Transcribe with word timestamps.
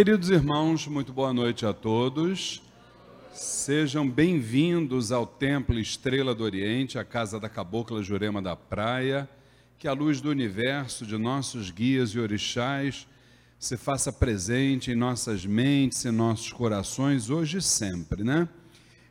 Queridos 0.00 0.30
irmãos, 0.30 0.86
muito 0.86 1.12
boa 1.12 1.30
noite 1.30 1.66
a 1.66 1.74
todos. 1.74 2.62
Sejam 3.34 4.08
bem-vindos 4.08 5.12
ao 5.12 5.26
Templo 5.26 5.78
Estrela 5.78 6.34
do 6.34 6.42
Oriente, 6.42 6.98
a 6.98 7.04
casa 7.04 7.38
da 7.38 7.50
Cabocla 7.50 8.02
Jurema 8.02 8.40
da 8.40 8.56
Praia. 8.56 9.28
Que 9.78 9.86
a 9.86 9.92
luz 9.92 10.22
do 10.22 10.30
universo, 10.30 11.04
de 11.04 11.18
nossos 11.18 11.70
guias 11.70 12.12
e 12.12 12.18
orixás, 12.18 13.06
se 13.58 13.76
faça 13.76 14.10
presente 14.10 14.90
em 14.90 14.94
nossas 14.94 15.44
mentes 15.44 16.02
e 16.06 16.10
nossos 16.10 16.50
corações, 16.50 17.28
hoje 17.28 17.58
e 17.58 17.62
sempre, 17.62 18.24
né? 18.24 18.48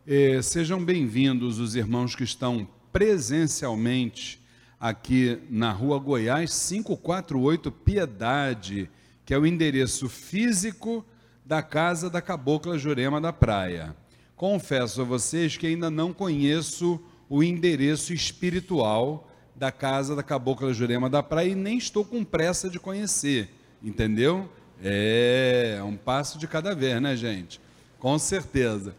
E 0.08 0.42
sejam 0.42 0.84
bem-vindos 0.84 1.60
os 1.60 1.76
irmãos 1.76 2.16
que 2.16 2.24
estão 2.24 2.68
presencialmente 2.92 4.42
aqui 4.80 5.38
na 5.52 5.72
Rua 5.72 6.00
Goiás 6.00 6.68
548 6.68 7.72
Piedade, 7.72 8.90
que 9.30 9.34
é 9.36 9.38
o 9.38 9.46
endereço 9.46 10.10
físico 10.10 11.06
da 11.46 11.62
casa 11.62 12.10
da 12.10 12.20
Cabocla 12.20 12.80
Jurema 12.80 13.22
da 13.22 13.32
Praia. 13.32 13.96
Confesso 14.36 15.04
a 15.04 15.04
vocês 15.04 15.56
que 15.56 15.68
ainda 15.68 15.88
não 15.88 16.12
conheço 16.12 17.00
o 17.30 17.44
endereço 17.44 18.12
espiritual 18.12 19.30
da 19.56 19.72
casa 19.72 20.16
da 20.16 20.24
Cabocla 20.24 20.74
Jurema 20.74 21.12
da 21.12 21.22
Praia 21.22 21.50
e 21.50 21.54
nem 21.54 21.78
estou 21.78 22.04
com 22.04 22.24
pressa 22.24 22.72
de 22.72 22.80
conhecer, 22.80 23.52
entendeu? 23.84 24.50
É, 24.82 25.76
é 25.78 25.84
um 25.84 25.96
passo 25.96 26.40
de 26.40 26.48
cada 26.48 26.74
vez, 26.74 27.00
né, 27.00 27.16
gente? 27.16 27.62
Com 28.00 28.18
certeza. 28.18 28.96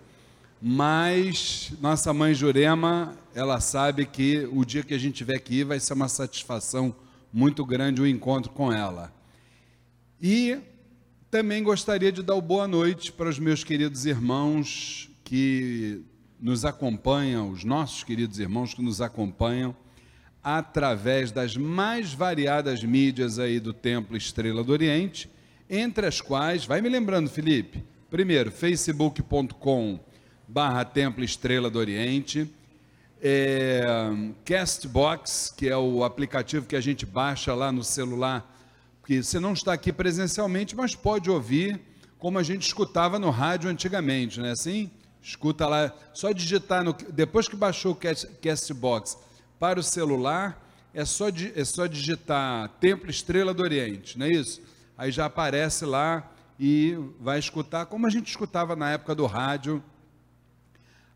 Mas 0.63 1.73
nossa 1.81 2.15
mãe 2.15 2.35
Jurema, 2.35 3.19
ela 3.35 3.59
sabe 3.59 4.07
que 4.07 4.49
o 4.53 4.65
dia 4.65 4.85
que 4.85 4.95
a 4.95 4.99
gente 4.99 5.17
tiver 5.17 5.35
aqui 5.35 5.65
vai 5.65 5.81
ser 5.81 5.95
uma 5.95 6.09
satisfação 6.09 6.95
muito 7.33 7.65
grande 7.67 8.01
o 8.01 8.07
encontro 8.07 8.53
com 8.53 8.73
ela. 8.73 9.19
E 10.23 10.59
também 11.31 11.63
gostaria 11.63 12.13
de 12.13 12.23
dar 12.23 12.39
boa 12.43 12.69
noite 12.69 13.11
para 13.11 13.31
os 13.31 13.39
meus 13.39 13.65
queridos 13.65 14.05
irmãos 14.05 15.09
que 15.25 16.03
nos 16.39 16.67
acompanham, 16.67 17.49
os 17.49 17.65
nossos 17.65 18.05
queridos 18.05 18.39
irmãos 18.39 18.75
que 18.75 18.83
nos 18.83 19.01
acompanham 19.01 19.75
através 20.45 21.33
das 21.33 21.57
mais 21.57 22.13
variadas 22.13 22.85
mídias 22.85 23.39
aí 23.39 23.59
do 23.59 23.73
Templo 23.73 24.15
Estrela 24.15 24.63
do 24.63 24.73
Oriente, 24.73 25.31
entre 25.71 26.07
as 26.07 26.21
quais, 26.21 26.67
vai 26.67 26.83
me 26.83 26.91
lembrando, 26.91 27.31
Felipe, 27.31 27.83
primeiro, 28.11 28.51
facebook.com 28.51 29.99
barra 30.47 30.85
Templo 30.85 31.25
Estrela 31.25 31.71
do 31.71 31.79
Oriente, 31.79 32.47
é, 33.23 33.83
Castbox, 34.45 35.55
que 35.57 35.67
é 35.67 35.77
o 35.79 36.05
aplicativo 36.05 36.67
que 36.67 36.77
a 36.77 36.81
gente 36.81 37.07
baixa 37.07 37.55
lá 37.55 37.73
no 37.73 37.83
celular 37.83 38.50
que 39.11 39.25
você 39.25 39.41
não 39.41 39.55
está 39.55 39.73
aqui 39.73 39.93
presencialmente, 39.93 40.77
mas 40.77 40.95
pode 40.95 41.29
ouvir 41.29 41.81
como 42.17 42.39
a 42.39 42.45
gente 42.45 42.65
escutava 42.65 43.19
no 43.19 43.29
rádio 43.29 43.69
antigamente, 43.69 44.39
não 44.39 44.47
é 44.47 44.53
assim? 44.53 44.89
Escuta 45.21 45.67
lá, 45.67 45.93
só 46.15 46.31
digitar 46.31 46.85
no, 46.85 46.93
depois 46.93 47.49
que 47.49 47.57
baixou 47.57 47.91
o 47.91 47.99
Castbox 48.41 49.19
para 49.59 49.81
o 49.81 49.83
celular, 49.83 50.65
é 50.95 51.05
só, 51.05 51.27
é 51.29 51.65
só 51.65 51.89
digitar 51.89 52.69
Templo 52.79 53.11
Estrela 53.11 53.53
do 53.53 53.65
Oriente, 53.65 54.17
não 54.17 54.27
é 54.27 54.31
isso? 54.31 54.63
Aí 54.97 55.11
já 55.11 55.25
aparece 55.25 55.85
lá 55.85 56.31
e 56.57 56.97
vai 57.19 57.41
escutar 57.41 57.87
como 57.87 58.07
a 58.07 58.11
gente 58.11 58.29
escutava 58.29 58.77
na 58.77 58.93
época 58.93 59.13
do 59.13 59.27
rádio, 59.27 59.83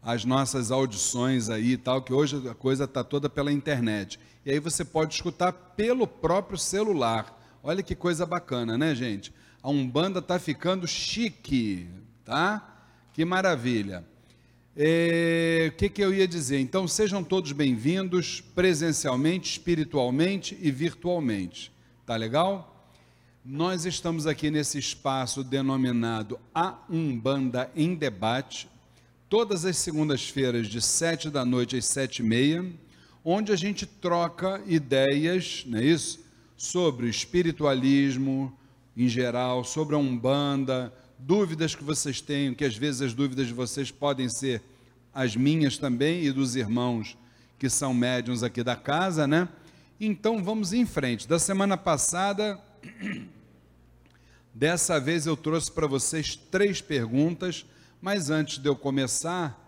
as 0.02 0.24
nossas 0.24 0.72
audições 0.72 1.48
aí 1.48 1.74
e 1.74 1.76
tal, 1.76 2.02
que 2.02 2.12
hoje 2.12 2.42
a 2.48 2.54
coisa 2.54 2.86
está 2.86 3.04
toda 3.04 3.30
pela 3.30 3.52
internet. 3.52 4.18
E 4.44 4.50
aí 4.50 4.58
você 4.58 4.84
pode 4.84 5.14
escutar 5.14 5.52
pelo 5.52 6.08
próprio 6.08 6.58
celular. 6.58 7.43
Olha 7.66 7.82
que 7.82 7.94
coisa 7.94 8.26
bacana, 8.26 8.76
né, 8.76 8.94
gente? 8.94 9.32
A 9.62 9.70
Umbanda 9.70 10.18
está 10.18 10.38
ficando 10.38 10.86
chique, 10.86 11.88
tá? 12.22 12.84
Que 13.14 13.24
maravilha. 13.24 14.04
É, 14.76 15.70
o 15.72 15.76
que, 15.78 15.88
que 15.88 16.04
eu 16.04 16.12
ia 16.12 16.28
dizer? 16.28 16.58
Então, 16.58 16.86
sejam 16.86 17.24
todos 17.24 17.52
bem-vindos 17.52 18.42
presencialmente, 18.54 19.52
espiritualmente 19.52 20.58
e 20.60 20.70
virtualmente. 20.70 21.72
Tá 22.04 22.16
legal? 22.16 22.86
Nós 23.42 23.86
estamos 23.86 24.26
aqui 24.26 24.50
nesse 24.50 24.78
espaço 24.78 25.42
denominado 25.42 26.38
A 26.54 26.84
Umbanda 26.90 27.70
em 27.74 27.94
Debate, 27.94 28.68
todas 29.26 29.64
as 29.64 29.78
segundas-feiras, 29.78 30.66
de 30.66 30.82
sete 30.82 31.30
da 31.30 31.46
noite 31.46 31.78
às 31.78 31.86
sete 31.86 32.18
e 32.18 32.26
meia, 32.26 32.62
onde 33.24 33.52
a 33.52 33.56
gente 33.56 33.86
troca 33.86 34.62
ideias, 34.66 35.64
não 35.66 35.78
é 35.78 35.84
isso? 35.86 36.24
Sobre 36.56 37.06
o 37.06 37.08
espiritualismo 37.08 38.56
em 38.96 39.08
geral, 39.08 39.64
sobre 39.64 39.94
a 39.94 39.98
Umbanda, 39.98 40.92
dúvidas 41.18 41.74
que 41.74 41.82
vocês 41.82 42.20
tenham, 42.20 42.54
que 42.54 42.64
às 42.64 42.76
vezes 42.76 43.02
as 43.02 43.14
dúvidas 43.14 43.46
de 43.46 43.52
vocês 43.52 43.90
podem 43.90 44.28
ser 44.28 44.62
as 45.12 45.36
minhas 45.36 45.78
também 45.78 46.24
e 46.24 46.32
dos 46.32 46.56
irmãos 46.56 47.16
que 47.58 47.68
são 47.68 47.94
médiums 47.94 48.42
aqui 48.42 48.62
da 48.62 48.76
casa, 48.76 49.26
né? 49.26 49.48
Então 50.00 50.42
vamos 50.42 50.72
em 50.72 50.84
frente. 50.84 51.26
Da 51.26 51.38
semana 51.38 51.76
passada, 51.76 52.60
dessa 54.52 55.00
vez 55.00 55.26
eu 55.26 55.36
trouxe 55.36 55.70
para 55.70 55.86
vocês 55.86 56.36
três 56.36 56.80
perguntas, 56.80 57.64
mas 58.00 58.28
antes 58.28 58.58
de 58.58 58.68
eu 58.68 58.76
começar, 58.76 59.60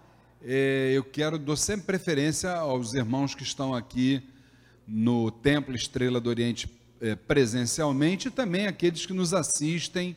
eh, 0.42 0.92
eu 0.94 1.04
quero, 1.04 1.38
dou 1.38 1.56
sempre 1.56 1.86
preferência 1.86 2.52
aos 2.52 2.92
irmãos 2.92 3.34
que 3.34 3.42
estão 3.42 3.74
aqui 3.74 4.22
no 4.86 5.30
Templo 5.30 5.74
Estrela 5.74 6.20
do 6.20 6.28
Oriente 6.28 6.70
é, 7.00 7.14
presencialmente 7.14 8.28
e 8.28 8.30
também 8.30 8.66
aqueles 8.66 9.04
que 9.04 9.12
nos 9.12 9.34
assistem 9.34 10.16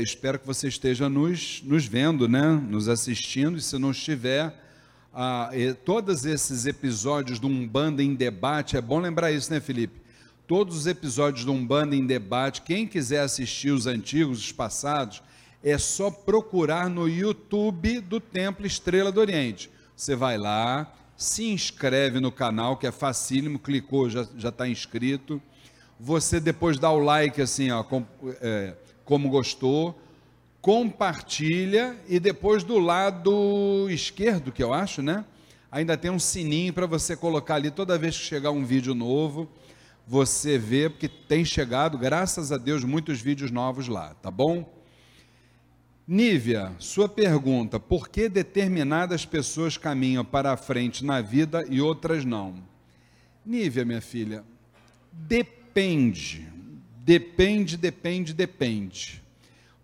Espero 0.03 0.39
que 0.39 0.47
você 0.47 0.69
esteja 0.69 1.09
nos, 1.09 1.63
nos 1.63 1.85
vendo, 1.85 2.29
né? 2.29 2.49
nos 2.69 2.89
assistindo, 2.89 3.59
e 3.59 3.61
se 3.61 3.79
não 3.79 3.91
estiver, 3.91 4.55
ah, 5.13 5.51
todos 5.85 6.25
esses 6.25 6.65
episódios 6.67 7.39
do 7.39 7.49
Umbanda 7.49 8.03
em 8.03 8.15
debate, 8.15 8.77
é 8.77 8.81
bom 8.81 8.99
lembrar 8.99 9.31
isso, 9.31 9.53
né, 9.53 9.61
Felipe? 9.61 10.03
todos 10.47 10.77
os 10.77 10.87
episódios 10.87 11.47
do 11.47 11.53
Umbanda 11.53 11.97
em 11.97 12.07
Debate. 12.07 12.61
Quem 12.61 12.87
quiser 12.87 13.21
assistir 13.21 13.71
os 13.71 13.87
antigos, 13.87 14.39
os 14.39 14.53
passados, 14.53 15.23
é 15.65 15.79
só 15.79 16.11
procurar 16.11 16.91
no 16.91 17.09
YouTube 17.09 18.01
do 18.01 18.21
Templo 18.21 18.67
Estrela 18.67 19.11
do 19.11 19.19
Oriente. 19.19 19.71
Você 19.97 20.15
vai 20.15 20.37
lá, 20.37 20.93
se 21.17 21.45
inscreve 21.45 22.21
no 22.21 22.33
canal, 22.33 22.77
que 22.77 22.87
é 22.87 22.93
facílimo, 22.93 23.59
clicou, 23.59 24.11
já 24.11 24.27
está 24.49 24.69
inscrito. 24.69 25.41
Você 26.05 26.41
depois 26.41 26.81
dá 26.81 26.91
o 26.91 26.99
like 26.99 27.41
assim, 27.41 27.71
ó, 27.71 27.85
com, 27.85 28.05
é, 28.41 28.75
como 29.05 29.29
gostou, 29.29 29.97
compartilha 30.61 31.97
e 32.09 32.19
depois 32.19 32.65
do 32.65 32.77
lado 32.81 33.87
esquerdo, 33.89 34.51
que 34.51 34.65
eu 34.65 34.73
acho, 34.73 35.01
né? 35.01 35.25
Ainda 35.71 35.97
tem 35.97 36.11
um 36.11 36.19
sininho 36.19 36.73
para 36.73 36.87
você 36.87 37.15
colocar 37.15 37.55
ali 37.55 37.71
toda 37.71 37.97
vez 37.97 38.19
que 38.19 38.25
chegar 38.25 38.51
um 38.51 38.65
vídeo 38.65 38.97
novo, 38.97 39.49
você 40.05 40.59
vê, 40.59 40.91
porque 40.91 41.07
tem 41.07 41.45
chegado, 41.45 41.97
graças 41.97 42.51
a 42.51 42.57
Deus, 42.57 42.83
muitos 42.83 43.21
vídeos 43.21 43.53
novos 43.53 43.87
lá, 43.87 44.13
tá 44.21 44.29
bom? 44.29 44.69
Nívia, 46.05 46.73
sua 46.81 47.09
pergunta: 47.09 47.79
por 47.79 48.09
que 48.09 48.29
determinadas 48.29 49.25
pessoas 49.25 49.77
caminham 49.77 50.25
para 50.25 50.51
a 50.51 50.57
frente 50.57 51.05
na 51.05 51.21
vida 51.21 51.65
e 51.71 51.81
outras 51.81 52.25
não? 52.25 52.57
Nívia, 53.47 53.85
minha 53.85 54.01
filha, 54.01 54.43
depende, 55.13 55.62
depende, 57.05 57.77
depende, 57.77 58.33
depende. 58.33 59.23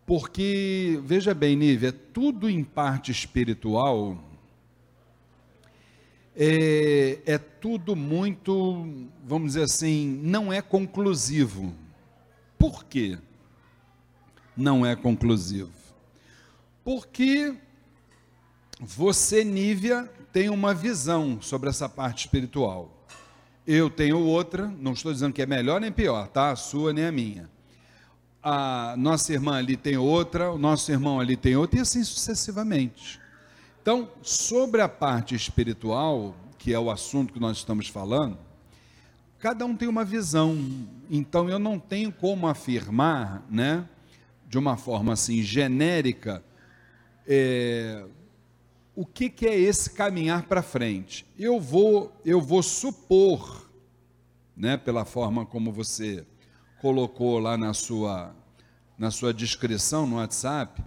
Porque, 0.06 0.98
veja 1.04 1.34
bem, 1.34 1.56
Nívia, 1.56 1.92
tudo 1.92 2.48
em 2.48 2.64
parte 2.64 3.10
espiritual 3.10 4.22
é, 6.34 7.18
é 7.26 7.38
tudo 7.38 7.94
muito, 7.94 8.86
vamos 9.24 9.48
dizer 9.48 9.64
assim, 9.64 10.20
não 10.22 10.52
é 10.52 10.62
conclusivo. 10.62 11.74
Por 12.58 12.84
quê? 12.84 13.18
Não 14.56 14.84
é 14.84 14.96
conclusivo 14.96 15.78
porque 16.88 17.54
você, 18.80 19.44
Nívia, 19.44 20.10
tem 20.32 20.48
uma 20.48 20.72
visão 20.72 21.38
sobre 21.38 21.68
essa 21.68 21.86
parte 21.86 22.20
espiritual. 22.20 22.97
Eu 23.70 23.90
tenho 23.90 24.18
outra, 24.18 24.66
não 24.80 24.94
estou 24.94 25.12
dizendo 25.12 25.34
que 25.34 25.42
é 25.42 25.46
melhor 25.46 25.78
nem 25.78 25.92
pior, 25.92 26.26
tá? 26.28 26.52
A 26.52 26.56
sua 26.56 26.90
nem 26.90 27.04
a 27.04 27.12
minha. 27.12 27.50
A 28.42 28.94
nossa 28.96 29.30
irmã 29.30 29.58
ali 29.58 29.76
tem 29.76 29.94
outra, 29.98 30.50
o 30.50 30.56
nosso 30.56 30.90
irmão 30.90 31.20
ali 31.20 31.36
tem 31.36 31.54
outra, 31.54 31.78
e 31.78 31.82
assim 31.82 32.02
sucessivamente. 32.02 33.20
Então, 33.82 34.08
sobre 34.22 34.80
a 34.80 34.88
parte 34.88 35.34
espiritual, 35.34 36.34
que 36.56 36.72
é 36.72 36.78
o 36.78 36.90
assunto 36.90 37.30
que 37.30 37.38
nós 37.38 37.58
estamos 37.58 37.88
falando, 37.88 38.38
cada 39.38 39.66
um 39.66 39.76
tem 39.76 39.86
uma 39.86 40.02
visão. 40.02 40.56
Então, 41.10 41.50
eu 41.50 41.58
não 41.58 41.78
tenho 41.78 42.10
como 42.10 42.46
afirmar, 42.46 43.44
né, 43.50 43.86
de 44.48 44.56
uma 44.56 44.78
forma 44.78 45.12
assim 45.12 45.42
genérica, 45.42 46.42
é, 47.26 48.02
o 49.00 49.06
que, 49.06 49.30
que, 49.30 49.46
é 49.46 49.56
esse 49.56 49.90
caminhar 49.90 50.48
para 50.48 50.60
frente? 50.60 51.24
Eu 51.38 51.60
vou, 51.60 52.12
eu 52.24 52.40
vou 52.40 52.64
supor, 52.64 53.70
né, 54.56 54.76
pela 54.76 55.04
forma 55.04 55.46
como 55.46 55.70
você 55.70 56.26
colocou 56.80 57.38
lá 57.38 57.56
na 57.56 57.72
sua, 57.72 58.34
na 58.98 59.12
sua 59.12 59.32
descrição 59.32 60.04
no 60.04 60.16
WhatsApp, 60.16 60.82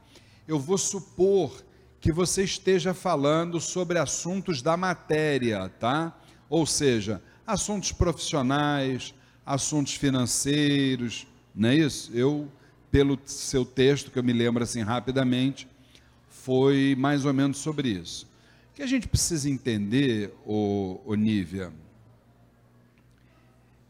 eu 0.46 0.60
vou 0.60 0.78
supor 0.78 1.64
que 2.02 2.12
você 2.12 2.44
esteja 2.44 2.94
falando 2.94 3.62
sobre 3.62 3.98
assuntos 3.98 4.62
da 4.62 4.76
matéria, 4.76 5.70
tá? 5.80 6.14
Ou 6.50 6.66
seja, 6.66 7.24
assuntos 7.48 7.94
profissionais, 7.94 9.16
assuntos 9.46 9.96
financeiros, 9.96 11.26
não 11.56 11.70
é 11.70 11.76
isso? 11.76 12.12
Eu, 12.14 12.52
pelo 12.92 13.18
seu 13.24 13.64
texto, 13.64 14.12
que 14.12 14.20
eu 14.20 14.24
me 14.24 14.34
lembro 14.34 14.62
assim 14.62 14.82
rapidamente, 14.82 15.66
foi 16.44 16.96
mais 16.98 17.24
ou 17.24 17.34
menos 17.34 17.58
sobre 17.58 17.90
isso. 17.90 18.28
O 18.72 18.74
que 18.74 18.82
a 18.82 18.88
gente 18.88 19.08
precisa 19.08 19.48
entender, 19.48 20.34
o, 20.44 21.14
Nívia, 21.14 21.72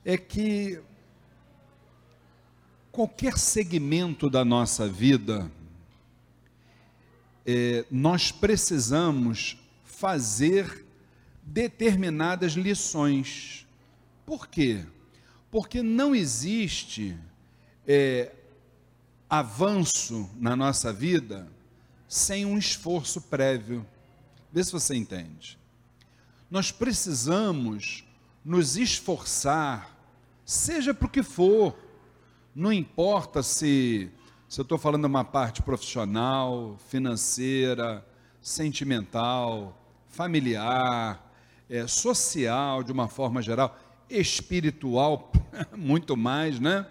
é 0.03 0.18
que 0.18 0.81
qualquer 2.92 3.38
segmento 3.38 4.30
da 4.30 4.44
nossa 4.44 4.86
vida, 4.89 5.50
é, 7.45 7.86
nós 7.89 8.33
precisamos 8.33 9.57
fazer 9.86 10.86
determinadas 11.42 12.53
lições. 12.53 13.65
Por 14.25 14.48
quê? 14.48 14.86
Porque 15.50 15.81
não 15.81 16.13
existe 16.13 17.18
é, 17.88 18.33
avanço 19.30 20.30
na 20.38 20.53
nossa 20.53 20.92
vida 20.92 21.48
sem 22.12 22.46
um 22.46 22.58
esforço 22.58 23.22
prévio. 23.22 23.88
Vê 24.52 24.62
se 24.62 24.74
você 24.74 24.94
entende. 24.94 25.58
Nós 26.50 26.69
precisamos 26.69 28.04
nos 28.44 28.75
esforçar, 28.75 29.98
seja 30.44 30.94
para 30.94 31.06
o 31.06 31.10
que 31.10 31.24
for, 31.24 31.74
não 32.54 32.74
importa 32.74 33.42
se, 33.42 34.12
se 34.50 34.60
eu 34.60 34.63
estou 34.63 34.78
falando 34.78 35.06
uma 35.06 35.24
parte 35.24 35.62
profissional, 35.62 36.78
financeira, 36.90 38.06
sentimental, 38.42 39.81
familiar, 40.10 41.34
é, 41.69 41.88
social, 41.88 42.84
de 42.84 42.92
uma 42.92 43.08
forma 43.08 43.42
geral, 43.42 43.80
espiritual, 44.10 45.31
muito 45.78 46.18
mais, 46.18 46.60
né? 46.60 46.86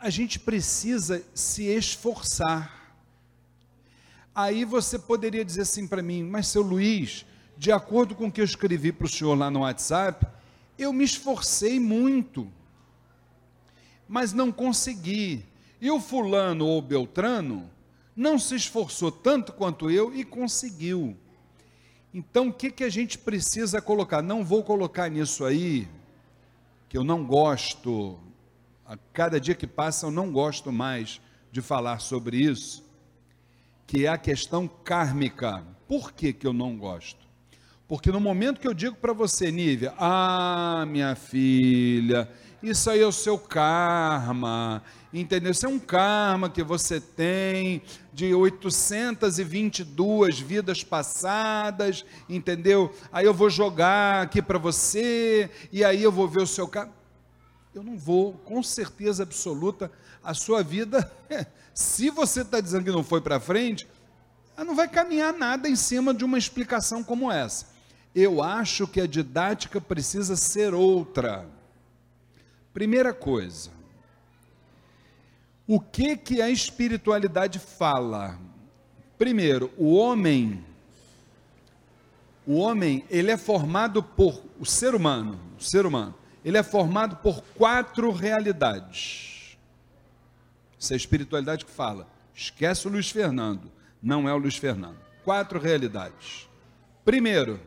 A 0.00 0.08
gente 0.08 0.40
precisa 0.40 1.22
se 1.34 1.64
esforçar. 1.64 2.75
Aí 4.36 4.66
você 4.66 4.98
poderia 4.98 5.42
dizer 5.42 5.62
assim 5.62 5.86
para 5.86 6.02
mim, 6.02 6.22
mas 6.22 6.48
seu 6.48 6.60
Luiz, 6.60 7.24
de 7.56 7.72
acordo 7.72 8.14
com 8.14 8.26
o 8.26 8.30
que 8.30 8.42
eu 8.42 8.44
escrevi 8.44 8.92
para 8.92 9.06
o 9.06 9.08
senhor 9.08 9.34
lá 9.34 9.50
no 9.50 9.60
WhatsApp, 9.60 10.26
eu 10.78 10.92
me 10.92 11.04
esforcei 11.04 11.80
muito, 11.80 12.46
mas 14.06 14.34
não 14.34 14.52
consegui. 14.52 15.42
E 15.80 15.90
o 15.90 15.98
fulano 15.98 16.66
ou 16.66 16.82
Beltrano 16.82 17.70
não 18.14 18.38
se 18.38 18.54
esforçou 18.54 19.10
tanto 19.10 19.54
quanto 19.54 19.90
eu 19.90 20.14
e 20.14 20.22
conseguiu. 20.22 21.16
Então, 22.12 22.48
o 22.48 22.52
que, 22.52 22.70
que 22.70 22.84
a 22.84 22.90
gente 22.90 23.16
precisa 23.16 23.80
colocar? 23.80 24.20
Não 24.20 24.44
vou 24.44 24.62
colocar 24.62 25.08
nisso 25.08 25.46
aí, 25.46 25.88
que 26.90 26.98
eu 26.98 27.04
não 27.04 27.24
gosto, 27.24 28.18
a 28.84 28.98
cada 29.14 29.40
dia 29.40 29.54
que 29.54 29.66
passa 29.66 30.04
eu 30.04 30.10
não 30.10 30.30
gosto 30.30 30.70
mais 30.70 31.22
de 31.50 31.62
falar 31.62 32.00
sobre 32.00 32.36
isso 32.36 32.85
que 33.86 34.04
é 34.04 34.08
a 34.08 34.18
questão 34.18 34.66
kármica. 34.66 35.62
Por 35.86 36.12
que, 36.12 36.32
que 36.32 36.44
eu 36.46 36.52
não 36.52 36.76
gosto? 36.76 37.24
Porque 37.86 38.10
no 38.10 38.20
momento 38.20 38.60
que 38.60 38.66
eu 38.66 38.74
digo 38.74 38.96
para 38.96 39.12
você, 39.12 39.52
Nívia, 39.52 39.94
ah, 39.96 40.84
minha 40.88 41.14
filha, 41.14 42.28
isso 42.60 42.90
aí 42.90 43.00
é 43.00 43.06
o 43.06 43.12
seu 43.12 43.38
karma, 43.38 44.82
entendeu? 45.14 45.52
Isso 45.52 45.66
é 45.66 45.68
um 45.68 45.78
karma 45.78 46.50
que 46.50 46.64
você 46.64 47.00
tem 47.00 47.80
de 48.12 48.34
822 48.34 50.40
vidas 50.40 50.82
passadas, 50.82 52.04
entendeu? 52.28 52.92
Aí 53.12 53.24
eu 53.24 53.32
vou 53.32 53.48
jogar 53.48 54.22
aqui 54.22 54.42
para 54.42 54.58
você, 54.58 55.48
e 55.70 55.84
aí 55.84 56.02
eu 56.02 56.10
vou 56.10 56.26
ver 56.26 56.42
o 56.42 56.46
seu 56.46 56.66
karma. 56.66 56.92
Eu 57.72 57.84
não 57.84 57.96
vou, 57.96 58.32
com 58.32 58.60
certeza 58.64 59.22
absoluta, 59.22 59.92
a 60.26 60.34
sua 60.34 60.62
vida 60.62 61.10
Se 61.76 62.08
você 62.08 62.40
está 62.40 62.58
dizendo 62.58 62.84
que 62.84 62.90
não 62.90 63.04
foi 63.04 63.20
para 63.20 63.38
frente, 63.38 63.86
não 64.56 64.74
vai 64.74 64.88
caminhar 64.88 65.34
nada 65.34 65.68
em 65.68 65.76
cima 65.76 66.14
de 66.14 66.24
uma 66.24 66.38
explicação 66.38 67.04
como 67.04 67.30
essa. 67.30 67.66
Eu 68.14 68.42
acho 68.42 68.88
que 68.88 68.98
a 68.98 69.06
didática 69.06 69.78
precisa 69.78 70.36
ser 70.36 70.72
outra. 70.72 71.46
Primeira 72.72 73.12
coisa, 73.12 73.70
o 75.66 75.78
que 75.78 76.16
que 76.16 76.40
a 76.40 76.48
espiritualidade 76.48 77.58
fala? 77.58 78.38
Primeiro, 79.18 79.70
o 79.76 79.94
homem 79.96 80.64
o 82.46 82.54
homem, 82.58 83.04
ele 83.10 83.30
é 83.32 83.36
formado 83.36 84.02
por 84.02 84.40
o 84.58 84.64
ser 84.64 84.94
humano, 84.94 85.38
o 85.58 85.62
ser 85.62 85.84
humano, 85.84 86.14
ele 86.44 86.56
é 86.56 86.62
formado 86.62 87.16
por 87.16 87.42
quatro 87.56 88.12
realidades. 88.12 89.35
Isso 90.78 90.92
é 90.92 90.96
espiritualidade 90.96 91.64
que 91.64 91.70
fala. 91.70 92.08
Esquece 92.34 92.86
o 92.86 92.90
Luiz 92.90 93.10
Fernando. 93.10 93.70
Não 94.02 94.28
é 94.28 94.32
o 94.32 94.38
Luiz 94.38 94.56
Fernando. 94.56 94.98
Quatro 95.24 95.58
realidades. 95.58 96.48
Primeiro, 97.04 97.60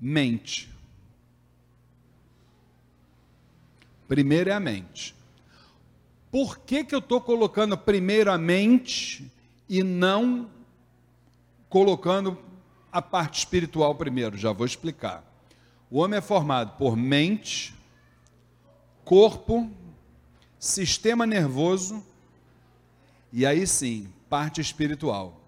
mente. 0.00 0.68
Primeiro 4.08 4.50
é 4.50 4.52
a 4.52 4.60
mente. 4.60 5.14
Por 6.30 6.58
que, 6.58 6.84
que 6.84 6.94
eu 6.94 6.98
estou 6.98 7.20
colocando 7.20 7.76
primeiro 7.76 8.30
a 8.30 8.36
mente 8.36 9.30
e 9.68 9.82
não 9.82 10.50
colocando 11.68 12.38
a 12.92 13.00
parte 13.00 13.38
espiritual 13.38 13.94
primeiro? 13.94 14.36
Já 14.36 14.52
vou 14.52 14.66
explicar. 14.66 15.24
O 15.90 16.00
homem 16.00 16.18
é 16.18 16.22
formado 16.22 16.76
por 16.76 16.96
mente, 16.96 17.74
corpo, 19.04 19.70
sistema 20.58 21.26
nervoso 21.26 22.04
e 23.32 23.44
aí 23.46 23.66
sim, 23.66 24.08
parte 24.28 24.60
espiritual. 24.60 25.40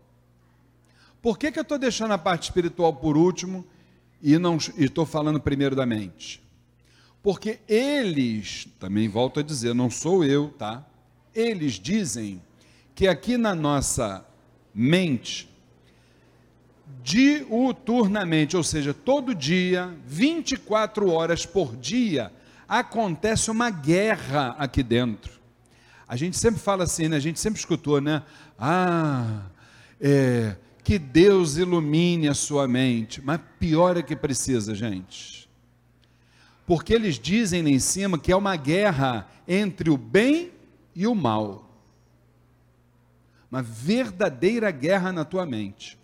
Por 1.23 1.39
que, 1.39 1.51
que 1.53 1.59
eu 1.59 1.63
estou 1.63 1.79
deixando 1.79 2.13
a 2.13 2.19
parte 2.19 2.45
espiritual 2.45 2.95
por 2.95 3.17
último 3.17 3.65
e 4.23 4.39
não 4.39 4.57
estou 4.77 5.05
falando 5.05 5.41
primeiro 5.41 5.77
da 5.77 5.85
mente? 5.85 6.43
Porque 7.23 7.61
eles, 7.69 8.67
também 8.79 9.09
volto 9.09 9.41
a 9.41 9.43
dizer, 9.43 9.75
não 9.75 9.91
sou 9.91 10.25
eu, 10.25 10.49
tá? 10.57 10.87
Eles 11.35 11.75
dizem 11.75 12.41
que 12.95 13.07
aqui 13.07 13.37
na 13.37 13.55
nossa 13.55 14.27
mente, 14.75 15.49
diuturnamente, 17.03 18.57
ou 18.57 18.65
seja, 18.65 18.95
todo 18.95 19.35
dia, 19.35 19.95
24 20.07 21.11
horas 21.11 21.45
por 21.45 21.77
dia, 21.77 22.33
acontece 22.71 23.51
uma 23.51 23.69
guerra 23.69 24.55
aqui 24.57 24.81
dentro. 24.81 25.41
A 26.07 26.15
gente 26.15 26.39
sempre 26.39 26.61
fala 26.61 26.85
assim, 26.85 27.09
né? 27.09 27.17
A 27.17 27.21
gente 27.21 27.41
sempre 27.41 27.59
escutou, 27.59 28.01
né? 28.01 28.23
Ah, 28.57 29.43
é, 30.01 30.57
que 30.85 30.97
Deus 30.97 31.57
ilumine 31.57 32.29
a 32.29 32.35
sua 32.35 32.69
mente. 32.69 33.21
Mas 33.21 33.41
pior 33.59 33.97
é 33.97 34.03
que 34.03 34.15
precisa, 34.15 34.73
gente. 34.73 35.51
Porque 36.65 36.95
eles 36.95 37.19
dizem 37.19 37.61
lá 37.61 37.71
em 37.71 37.81
cima 37.81 38.17
que 38.17 38.31
é 38.31 38.37
uma 38.37 38.55
guerra 38.55 39.29
entre 39.49 39.91
o 39.91 39.97
bem 39.97 40.53
e 40.95 41.09
o 41.09 41.15
mal. 41.15 41.69
Uma 43.51 43.63
verdadeira 43.63 44.71
guerra 44.71 45.11
na 45.11 45.25
tua 45.25 45.45
mente. 45.45 45.99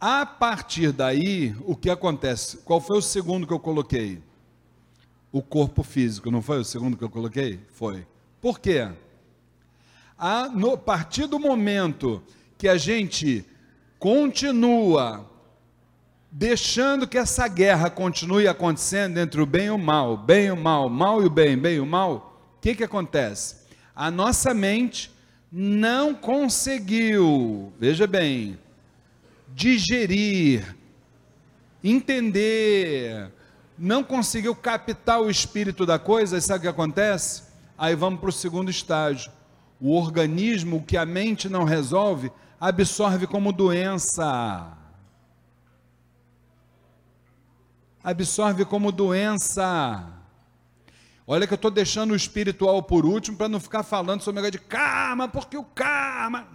A 0.00 0.26
partir 0.26 0.90
daí, 0.90 1.54
o 1.64 1.76
que 1.76 1.90
acontece? 1.90 2.56
Qual 2.58 2.80
foi 2.80 2.98
o 2.98 3.02
segundo 3.02 3.46
que 3.46 3.52
eu 3.52 3.60
coloquei? 3.60 4.20
O 5.30 5.42
corpo 5.42 5.82
físico, 5.82 6.30
não 6.30 6.40
foi 6.40 6.58
o 6.58 6.64
segundo 6.64 6.96
que 6.96 7.04
eu 7.04 7.10
coloquei? 7.10 7.60
Foi. 7.72 8.06
Por 8.40 8.58
quê? 8.58 8.88
A 10.16 10.48
no, 10.48 10.76
partir 10.76 11.26
do 11.26 11.38
momento 11.38 12.22
que 12.56 12.66
a 12.66 12.76
gente 12.76 13.44
continua 13.98 15.28
deixando 16.30 17.06
que 17.06 17.18
essa 17.18 17.48
guerra 17.48 17.90
continue 17.90 18.46
acontecendo 18.46 19.18
entre 19.18 19.40
o 19.40 19.46
bem 19.46 19.66
e 19.66 19.70
o 19.70 19.78
mal, 19.78 20.16
bem 20.16 20.46
e 20.46 20.50
o 20.50 20.56
mal, 20.56 20.88
mal 20.88 21.22
e 21.22 21.26
o 21.26 21.30
bem, 21.30 21.56
bem 21.56 21.76
e 21.76 21.80
o 21.80 21.86
mal, 21.86 22.34
o 22.56 22.60
que, 22.60 22.74
que 22.74 22.84
acontece? 22.84 23.56
A 23.94 24.10
nossa 24.10 24.52
mente 24.52 25.10
não 25.50 26.14
conseguiu, 26.14 27.72
veja 27.78 28.06
bem, 28.06 28.58
digerir, 29.54 30.76
entender, 31.82 33.30
não 33.78 34.02
conseguiu 34.02 34.54
captar 34.54 35.20
o 35.20 35.30
espírito 35.30 35.86
da 35.86 35.98
coisa, 35.98 36.40
sabe 36.40 36.58
o 36.58 36.62
que 36.62 36.68
acontece? 36.68 37.44
Aí 37.76 37.94
vamos 37.94 38.18
para 38.18 38.28
o 38.28 38.32
segundo 38.32 38.70
estágio. 38.70 39.30
O 39.80 39.96
organismo 39.96 40.84
que 40.84 40.96
a 40.96 41.06
mente 41.06 41.48
não 41.48 41.62
resolve 41.62 42.32
absorve 42.60 43.26
como 43.26 43.52
doença. 43.52 44.76
Absorve 48.02 48.64
como 48.64 48.90
doença. 48.90 50.12
Olha 51.24 51.46
que 51.46 51.52
eu 51.52 51.56
estou 51.56 51.70
deixando 51.70 52.12
o 52.12 52.16
espiritual 52.16 52.82
por 52.82 53.04
último 53.06 53.36
para 53.36 53.48
não 53.48 53.60
ficar 53.60 53.82
falando 53.82 54.22
sobre 54.22 54.40
o 54.40 54.42
negócio 54.42 54.60
de 54.60 54.66
karma, 54.66 55.28
porque 55.28 55.56
o 55.56 55.62
karma. 55.62 56.48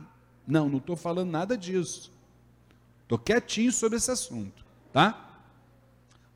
Não, 0.46 0.68
não 0.68 0.80
estou 0.80 0.98
falando 0.98 1.30
nada 1.30 1.58
disso. 1.58 2.12
Estou 3.03 3.18
quietinho 3.18 3.72
sobre 3.72 3.98
esse 3.98 4.12
assunto, 4.12 4.65
tá? 4.92 5.39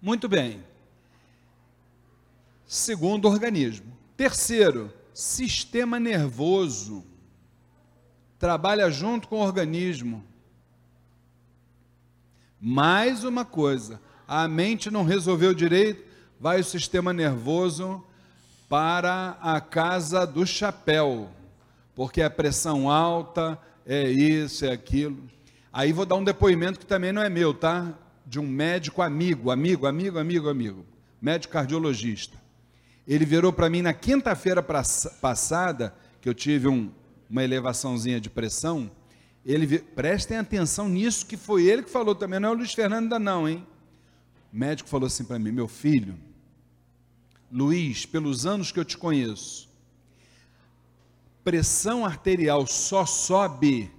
Muito 0.01 0.29
bem. 0.29 0.63
Segundo 2.67 3.29
organismo. 3.29 3.85
Terceiro, 4.17 4.93
sistema 5.13 6.01
nervoso. 6.01 7.05
Trabalha 8.37 8.91
junto 8.91 9.29
com 9.29 9.37
o 9.37 9.43
organismo. 9.43 10.21
Mais 12.59 13.23
uma 13.23 13.45
coisa, 13.45 14.01
a 14.27 14.47
mente 14.49 14.91
não 14.91 15.05
resolveu 15.05 15.53
direito, 15.53 16.03
vai 16.37 16.59
o 16.59 16.63
sistema 16.63 17.13
nervoso 17.13 18.03
para 18.67 19.37
a 19.41 19.61
casa 19.61 20.25
do 20.27 20.45
chapéu, 20.45 21.29
porque 21.95 22.21
a 22.21 22.29
pressão 22.29 22.89
alta, 22.89 23.57
é 23.85 24.09
isso, 24.09 24.65
é 24.65 24.71
aquilo. 24.73 25.23
Aí 25.71 25.93
vou 25.93 26.05
dar 26.05 26.15
um 26.15 26.23
depoimento 26.23 26.79
que 26.79 26.85
também 26.85 27.13
não 27.13 27.21
é 27.21 27.29
meu, 27.29 27.53
tá? 27.53 27.93
De 28.25 28.39
um 28.39 28.47
médico 28.47 29.01
amigo, 29.01 29.51
amigo, 29.51 29.85
amigo, 29.85 30.19
amigo, 30.19 30.49
amigo, 30.49 30.85
médico 31.21 31.53
cardiologista. 31.53 32.46
Ele 33.07 33.25
virou 33.25 33.53
para 33.53 33.69
mim 33.69 33.81
na 33.81 33.93
quinta-feira 33.93 34.61
passada, 34.61 35.95
que 36.19 36.27
eu 36.27 36.33
tive 36.33 36.67
um, 36.67 36.91
uma 37.29 37.43
elevaçãozinha 37.43 38.19
de 38.19 38.29
pressão. 38.29 38.91
Ele, 39.45 39.79
prestem 39.79 40.37
atenção 40.37 40.89
nisso, 40.89 41.25
que 41.25 41.37
foi 41.37 41.65
ele 41.65 41.83
que 41.83 41.89
falou 41.89 42.13
também, 42.13 42.39
não 42.39 42.49
é 42.49 42.51
o 42.51 42.55
Luiz 42.55 42.73
Fernando 42.73 43.03
ainda 43.03 43.19
não, 43.19 43.47
hein? 43.47 43.65
O 44.51 44.57
médico 44.57 44.89
falou 44.89 45.07
assim 45.07 45.23
para 45.23 45.39
mim, 45.39 45.51
meu 45.51 45.67
filho, 45.67 46.17
Luiz, 47.49 48.05
pelos 48.05 48.45
anos 48.45 48.71
que 48.73 48.79
eu 48.79 48.83
te 48.83 48.97
conheço, 48.97 49.69
pressão 51.45 52.05
arterial 52.05 52.67
só 52.67 53.05
sobe 53.05 53.89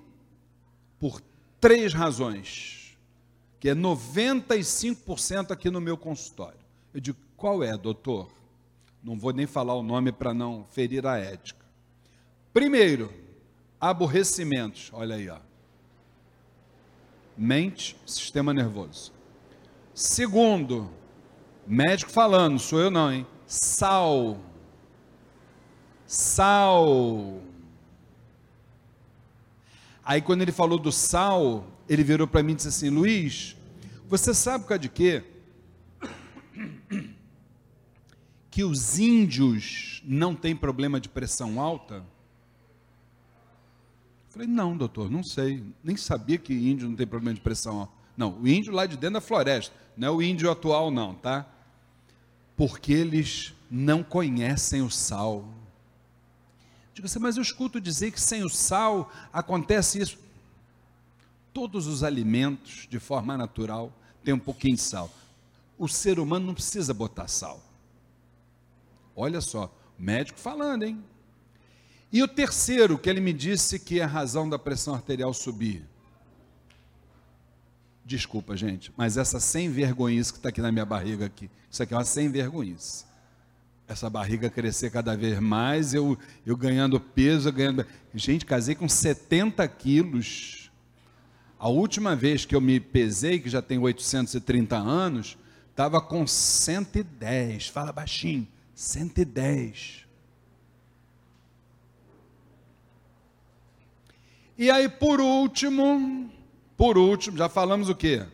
por 0.98 1.22
três 1.58 1.94
razões, 1.94 2.98
que 3.58 3.70
é 3.70 3.74
95% 3.74 5.50
aqui 5.50 5.70
no 5.70 5.80
meu 5.80 5.96
consultório. 5.96 6.58
Eu 6.92 7.00
digo, 7.00 7.18
qual 7.36 7.62
é, 7.62 7.76
doutor? 7.76 8.28
Não 9.02 9.18
vou 9.18 9.32
nem 9.32 9.46
falar 9.46 9.74
o 9.74 9.82
nome 9.82 10.12
para 10.12 10.34
não 10.34 10.64
ferir 10.70 11.06
a 11.06 11.16
ética. 11.16 11.64
Primeiro, 12.52 13.12
aborrecimentos. 13.80 14.90
Olha 14.92 15.16
aí, 15.16 15.28
ó. 15.28 15.38
Mente, 17.36 17.96
sistema 18.04 18.52
nervoso. 18.52 19.12
Segundo, 19.94 20.90
médico 21.66 22.10
falando, 22.10 22.58
sou 22.58 22.80
eu 22.80 22.90
não, 22.90 23.12
hein? 23.12 23.26
Sal. 23.46 24.38
Sal. 26.06 27.40
Aí 30.04 30.22
quando 30.22 30.42
ele 30.42 30.52
falou 30.52 30.78
do 30.78 30.90
sal, 30.90 31.66
ele 31.88 32.02
virou 32.02 32.26
para 32.26 32.42
mim 32.42 32.52
e 32.52 32.56
disse 32.56 32.68
assim: 32.68 32.90
Luiz, 32.90 33.56
você 34.08 34.32
sabe 34.32 34.64
por 34.64 34.70
causa 34.70 34.80
de 34.80 34.88
quê? 34.88 35.22
Que 38.58 38.64
os 38.64 38.98
índios 38.98 40.02
não 40.04 40.34
têm 40.34 40.56
problema 40.56 41.00
de 41.00 41.08
pressão 41.08 41.60
alta? 41.60 42.04
Falei, 44.30 44.48
não, 44.48 44.76
doutor, 44.76 45.08
não 45.08 45.22
sei. 45.22 45.62
Nem 45.84 45.96
sabia 45.96 46.38
que 46.38 46.52
índio 46.52 46.88
não 46.88 46.96
tem 46.96 47.06
problema 47.06 47.36
de 47.36 47.40
pressão 47.40 47.78
alta. 47.78 47.92
Não, 48.16 48.36
o 48.36 48.48
índio 48.48 48.72
lá 48.72 48.84
de 48.84 48.96
dentro 48.96 49.14
da 49.14 49.20
floresta, 49.20 49.72
não 49.96 50.08
é 50.08 50.10
o 50.10 50.20
índio 50.20 50.50
atual, 50.50 50.90
não, 50.90 51.14
tá? 51.14 51.46
Porque 52.56 52.92
eles 52.92 53.54
não 53.70 54.02
conhecem 54.02 54.82
o 54.82 54.90
sal. 54.90 55.48
Digo 56.92 57.06
assim, 57.06 57.20
mas 57.20 57.36
eu 57.36 57.42
escuto 57.44 57.80
dizer 57.80 58.10
que 58.10 58.20
sem 58.20 58.42
o 58.42 58.50
sal 58.50 59.08
acontece 59.32 60.00
isso. 60.00 60.18
Todos 61.54 61.86
os 61.86 62.02
alimentos, 62.02 62.88
de 62.90 62.98
forma 62.98 63.36
natural, 63.36 63.92
têm 64.24 64.34
um 64.34 64.38
pouquinho 64.40 64.74
de 64.74 64.82
sal. 64.82 65.08
O 65.78 65.86
ser 65.86 66.18
humano 66.18 66.46
não 66.46 66.54
precisa 66.54 66.92
botar 66.92 67.28
sal. 67.28 67.68
Olha 69.20 69.40
só, 69.40 69.76
médico 69.98 70.38
falando, 70.38 70.84
hein? 70.84 71.02
E 72.12 72.22
o 72.22 72.28
terceiro, 72.28 72.96
que 72.96 73.10
ele 73.10 73.20
me 73.20 73.32
disse 73.32 73.76
que 73.76 73.98
é 73.98 74.04
a 74.04 74.06
razão 74.06 74.48
da 74.48 74.56
pressão 74.56 74.94
arterial 74.94 75.34
subir. 75.34 75.84
Desculpa, 78.04 78.56
gente, 78.56 78.92
mas 78.96 79.16
essa 79.16 79.40
sem 79.40 79.68
vergonhice 79.70 80.32
que 80.32 80.38
está 80.38 80.50
aqui 80.50 80.60
na 80.60 80.70
minha 80.70 80.84
barriga 80.84 81.26
aqui, 81.26 81.50
isso 81.68 81.82
aqui 81.82 81.94
é 81.94 81.96
uma 81.96 82.04
sem 82.04 82.30
vergonhice. 82.30 83.06
Essa 83.88 84.08
barriga 84.08 84.48
crescer 84.48 84.88
cada 84.92 85.16
vez 85.16 85.40
mais, 85.40 85.94
eu, 85.94 86.16
eu 86.46 86.56
ganhando 86.56 87.00
peso, 87.00 87.50
ganhando. 87.50 87.84
Gente, 88.14 88.46
casei 88.46 88.76
com 88.76 88.88
70 88.88 89.66
quilos. 89.66 90.70
A 91.58 91.68
última 91.68 92.14
vez 92.14 92.44
que 92.44 92.54
eu 92.54 92.60
me 92.60 92.78
pesei, 92.78 93.40
que 93.40 93.48
já 93.48 93.60
tem 93.60 93.78
830 93.78 94.76
anos, 94.76 95.36
estava 95.70 96.00
com 96.00 96.24
110. 96.24 97.66
Fala 97.66 97.92
baixinho. 97.92 98.46
110. 98.78 100.06
E 104.56 104.70
aí, 104.70 104.88
por 104.88 105.20
último, 105.20 106.30
por 106.76 106.96
último, 106.96 107.36
já 107.36 107.48
falamos 107.48 107.88
o 107.88 107.94
que? 107.96 108.24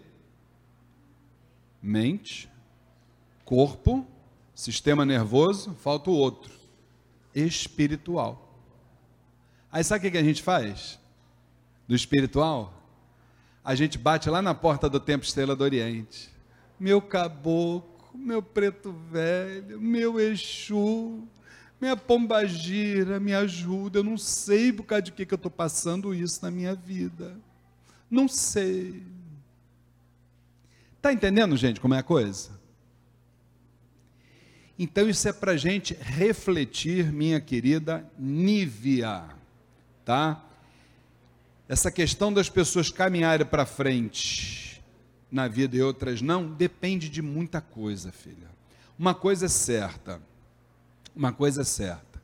Mente, 1.81 2.47
corpo, 3.43 4.07
sistema 4.55 5.07
nervoso, 5.07 5.75
falta 5.77 6.11
o 6.11 6.15
outro, 6.15 6.53
espiritual. 7.35 8.55
Aí 9.73 9.83
sabe 9.83 10.09
o 10.09 10.13
que 10.13 10.19
a 10.19 10.23
gente 10.23 10.43
faz? 10.43 10.99
Do 11.89 11.95
espiritual? 11.95 12.83
A 13.65 13.75
gente 13.75 13.97
bate 13.97 14.29
lá 14.29 14.43
na 14.43 14.55
porta 14.55 14.91
do 14.91 15.01
Templo 15.01 15.27
Estrela 15.27 15.57
do 15.57 15.65
Oriente. 15.65 16.31
Meu 16.79 17.01
caboclo, 17.01 17.94
meu 18.19 18.43
preto 18.43 18.93
velho, 18.93 19.81
meu 19.81 20.21
Exu, 20.21 21.27
minha 21.81 21.97
pombagira, 21.97 23.19
me 23.19 23.35
ajuda. 23.35 23.99
Eu 23.99 24.05
não 24.05 24.17
sei 24.17 24.73
por 24.73 24.85
causa 24.85 25.03
de 25.03 25.13
que, 25.13 25.27
que 25.27 25.35
eu 25.35 25.37
estou 25.37 25.51
passando 25.51 26.15
isso 26.15 26.41
na 26.43 26.51
minha 26.51 26.75
vida. 26.75 27.37
Não 28.11 28.29
sei. 28.29 29.03
Está 30.97 31.13
entendendo, 31.13 31.57
gente, 31.57 31.81
como 31.81 31.95
é 31.95 31.99
a 31.99 32.03
coisa? 32.03 32.51
Então, 34.79 35.09
isso 35.09 35.29
é 35.29 35.33
para 35.33 35.57
gente 35.57 35.95
refletir, 35.95 37.13
minha 37.13 37.41
querida 37.41 38.11
Nívia, 38.19 39.25
tá? 40.05 40.45
Essa 41.69 41.91
questão 41.91 42.33
das 42.33 42.49
pessoas 42.49 42.91
caminharem 42.91 43.47
para 43.47 43.65
frente 43.67 44.74
na 45.31 45.49
vida 45.49 45.77
e 45.77 45.83
outras 45.83 46.23
não, 46.23 46.47
depende 46.47 47.09
de 47.09 47.21
muita 47.21 47.61
coisa, 47.61 48.13
filha. 48.13 48.49
Uma 48.99 49.15
coisa 49.15 49.47
é 49.47 49.49
certa, 49.49 50.21
uma 51.15 51.33
coisa 51.33 51.63
é 51.63 51.65
certa. 51.65 52.23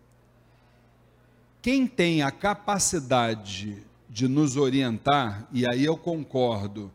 Quem 1.62 1.87
tem 1.87 2.23
a 2.23 2.30
capacidade 2.30 3.76
de 4.09 4.26
nos 4.26 4.57
orientar, 4.57 5.47
e 5.52 5.69
aí 5.69 5.85
eu 5.85 5.97
concordo, 5.97 6.90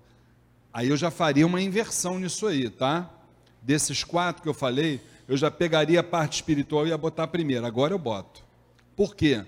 aí 0.74 0.90
eu 0.90 0.98
já 0.98 1.12
faria 1.12 1.46
uma 1.46 1.62
inversão 1.62 2.20
nisso 2.20 2.48
aí, 2.48 2.70
tá? 2.70 3.10
Desses 3.62 4.04
quatro 4.04 4.42
que 4.42 4.50
eu 4.50 4.54
falei, 4.54 5.02
eu 5.28 5.38
já 5.38 5.50
pegaria 5.50 6.00
a 6.00 6.04
parte 6.04 6.36
espiritual 6.36 6.86
e 6.86 6.90
ia 6.90 6.98
botar 6.98 7.28
primeiro, 7.28 7.66
agora 7.66 7.94
eu 7.94 8.00
boto. 8.00 8.44
Por 8.96 9.16
quê? 9.16 9.46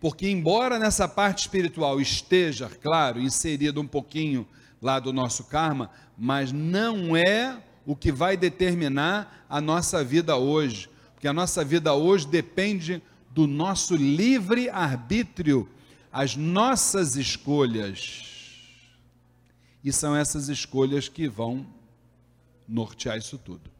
Porque, 0.00 0.30
embora 0.30 0.78
nessa 0.78 1.06
parte 1.06 1.40
espiritual 1.40 2.00
esteja, 2.00 2.70
claro, 2.70 3.20
inserido 3.20 3.82
um 3.82 3.86
pouquinho 3.86 4.48
lá 4.80 4.98
do 4.98 5.12
nosso 5.12 5.44
karma, 5.44 5.90
mas 6.16 6.50
não 6.50 7.14
é 7.14 7.62
o 7.84 7.94
que 7.94 8.10
vai 8.10 8.34
determinar 8.34 9.44
a 9.48 9.60
nossa 9.60 10.02
vida 10.02 10.36
hoje. 10.36 10.88
Porque 11.12 11.28
a 11.28 11.34
nossa 11.34 11.62
vida 11.62 11.92
hoje 11.92 12.26
depende 12.26 13.02
do 13.30 13.46
nosso 13.46 13.94
livre 13.94 14.70
arbítrio, 14.70 15.68
as 16.10 16.34
nossas 16.34 17.16
escolhas. 17.16 18.22
E 19.84 19.92
são 19.92 20.16
essas 20.16 20.48
escolhas 20.48 21.10
que 21.10 21.28
vão 21.28 21.66
nortear 22.66 23.18
isso 23.18 23.36
tudo. 23.36 23.70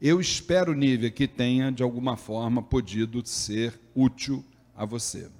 Eu 0.00 0.20
espero, 0.20 0.74
Nívia, 0.74 1.10
que 1.10 1.26
tenha 1.26 1.72
de 1.72 1.82
alguma 1.82 2.16
forma 2.16 2.62
podido 2.62 3.26
ser 3.26 3.80
útil 3.94 4.44
a 4.76 4.84
você 4.84 5.30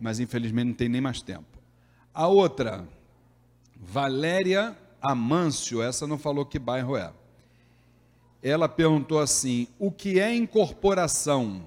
mas 0.00 0.18
infelizmente 0.18 0.68
não 0.68 0.74
tem 0.74 0.88
nem 0.88 1.00
mais 1.00 1.20
tempo. 1.20 1.58
A 2.12 2.26
outra, 2.26 2.88
Valéria 3.76 4.76
Amâncio, 5.00 5.82
essa 5.82 6.06
não 6.06 6.18
falou 6.18 6.44
que 6.44 6.58
bairro 6.58 6.96
é. 6.96 7.12
Ela 8.42 8.68
perguntou 8.68 9.18
assim: 9.18 9.68
o 9.78 9.90
que 9.90 10.18
é 10.18 10.34
incorporação? 10.34 11.62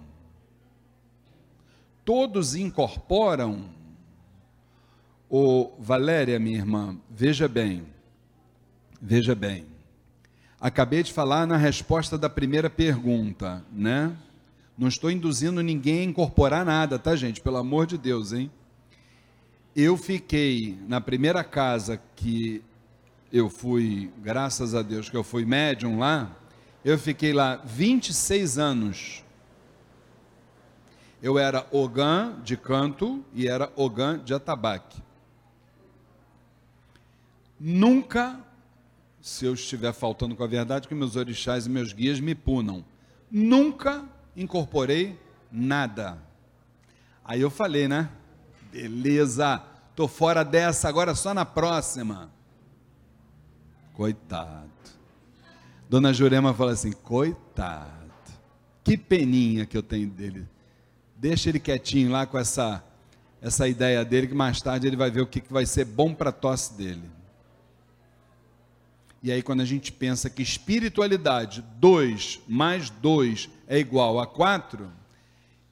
Todos 2.04 2.56
incorporam? 2.56 3.70
Ô, 5.30 5.72
Valéria, 5.80 6.40
minha 6.40 6.58
irmã, 6.58 6.98
veja 7.10 7.48
bem, 7.48 7.86
veja 9.02 9.34
bem. 9.34 9.66
Acabei 10.60 11.03
de 11.03 11.12
falar 11.12 11.46
na 11.46 11.57
resposta 11.57 12.18
da 12.18 12.29
primeira 12.29 12.70
pergunta, 12.70 13.66
né? 13.72 14.16
Não 14.77 14.88
estou 14.88 15.12
induzindo 15.12 15.62
ninguém 15.62 16.00
a 16.00 16.03
incorporar 16.03 16.66
nada, 16.66 16.98
tá, 16.98 17.16
gente? 17.16 17.40
Pelo 17.40 17.57
amor 17.57 17.86
de 17.86 17.98
Deus, 17.98 18.33
hein? 18.33 18.51
Eu 19.75 19.96
fiquei 19.98 20.77
na 20.88 21.00
primeira 21.00 21.44
casa 21.44 22.01
que 22.16 22.64
eu 23.31 23.50
fui, 23.50 24.12
graças 24.18 24.74
a 24.74 24.81
Deus 24.81 25.09
que 25.09 25.18
eu 25.18 25.24
fui 25.24 25.46
médium 25.46 26.00
lá, 26.00 26.36
eu 26.83 26.98
fiquei 26.98 27.33
lá 27.33 27.55
26 27.57 28.57
anos. 28.57 29.24
Eu 31.22 31.40
era 31.40 31.66
ogã 31.72 32.40
de 32.44 32.57
canto 32.57 33.24
e 33.33 33.48
era 33.48 33.72
ogã 33.75 34.20
de 34.20 34.33
atabaque. 34.33 35.01
Nunca, 37.59 38.40
se 39.22 39.46
eu 39.46 39.53
estiver 39.53 39.94
faltando 39.94 40.36
com 40.36 40.44
a 40.44 40.48
verdade, 40.48 40.88
que 40.88 40.94
meus 40.94 41.16
orixás 41.16 41.66
e 41.66 41.70
meus 41.70 41.94
guias 41.94 42.20
me 42.20 42.36
punam. 42.36 42.83
Nunca 43.31 44.05
incorporei 44.35 45.19
nada. 45.51 46.17
Aí 47.24 47.41
eu 47.41 47.50
falei, 47.50 47.87
né? 47.87 48.09
Beleza, 48.72 49.61
tô 49.96 50.07
fora 50.07 50.43
dessa, 50.43 50.89
agora 50.89 51.15
só 51.15 51.33
na 51.33 51.46
próxima. 51.46 52.31
Coitado. 53.93 54.69
Dona 55.89 56.11
Jurema 56.11 56.53
fala 56.53 56.72
assim: 56.72 56.91
coitado. 56.91 58.03
Que 58.83 58.98
peninha 58.98 59.65
que 59.65 59.77
eu 59.77 59.83
tenho 59.83 60.09
dele. 60.09 60.48
Deixa 61.15 61.50
ele 61.50 61.59
quietinho 61.59 62.11
lá 62.11 62.25
com 62.25 62.37
essa 62.37 62.83
essa 63.43 63.67
ideia 63.67 64.05
dele, 64.05 64.27
que 64.27 64.33
mais 64.33 64.61
tarde 64.61 64.87
ele 64.87 64.96
vai 64.96 65.11
ver 65.11 65.19
o 65.19 65.27
que, 65.27 65.41
que 65.41 65.51
vai 65.51 65.65
ser 65.65 65.83
bom 65.83 66.13
para 66.13 66.29
a 66.29 66.33
tosse 66.33 66.75
dele. 66.75 67.11
E 69.22 69.29
aí, 69.33 69.43
quando 69.43 69.59
a 69.59 69.65
gente 69.65 69.91
pensa 69.91 70.29
que 70.29 70.41
espiritualidade, 70.41 71.61
2 71.77 72.39
mais 72.48 72.89
2 72.89 73.50
é 73.74 73.79
igual 73.79 74.20
a 74.20 74.27
4, 74.27 74.88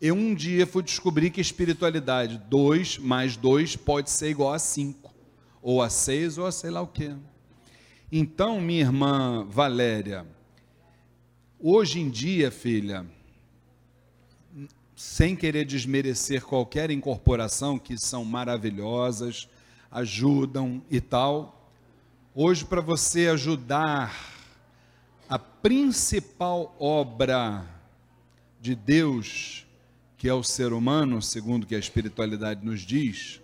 eu 0.02 0.16
um 0.16 0.34
dia 0.34 0.66
fui 0.66 0.82
descobrir 0.82 1.30
que 1.30 1.40
espiritualidade, 1.40 2.40
2 2.50 2.98
mais 2.98 3.38
2 3.38 3.76
pode 3.76 4.10
ser 4.10 4.32
igual 4.32 4.54
a 4.54 4.58
5, 4.58 5.14
ou 5.62 5.84
a 5.84 5.90
6, 5.90 6.40
ou 6.40 6.48
a 6.48 6.52
sei 6.52 6.72
lá 6.72 6.82
o 6.82 6.88
quê. 6.88 7.16
Então, 8.12 8.60
minha 8.60 8.82
irmã 8.82 9.46
Valéria, 9.48 10.26
hoje 11.60 12.00
em 12.00 12.10
dia, 12.10 12.50
filha, 12.50 13.06
sem 14.96 15.36
querer 15.36 15.66
desmerecer 15.66 16.44
qualquer 16.44 16.90
incorporação, 16.90 17.78
que 17.78 18.00
são 18.00 18.26
maravilhosas, 18.26 19.48
ajudam 19.92 20.82
e 20.90 21.00
tal, 21.00 21.62
Hoje, 22.34 22.64
para 22.64 22.80
você 22.80 23.28
ajudar 23.28 24.18
a 25.28 25.38
principal 25.38 26.74
obra 26.80 27.81
de 28.62 28.76
Deus, 28.76 29.66
que 30.18 30.30
é 30.30 30.34
o 30.34 30.44
ser 30.44 30.72
humano, 30.72 31.20
segundo 31.20 31.66
que 31.66 31.74
a 31.74 31.80
espiritualidade 31.80 32.64
nos 32.64 32.82
diz, 32.82 33.42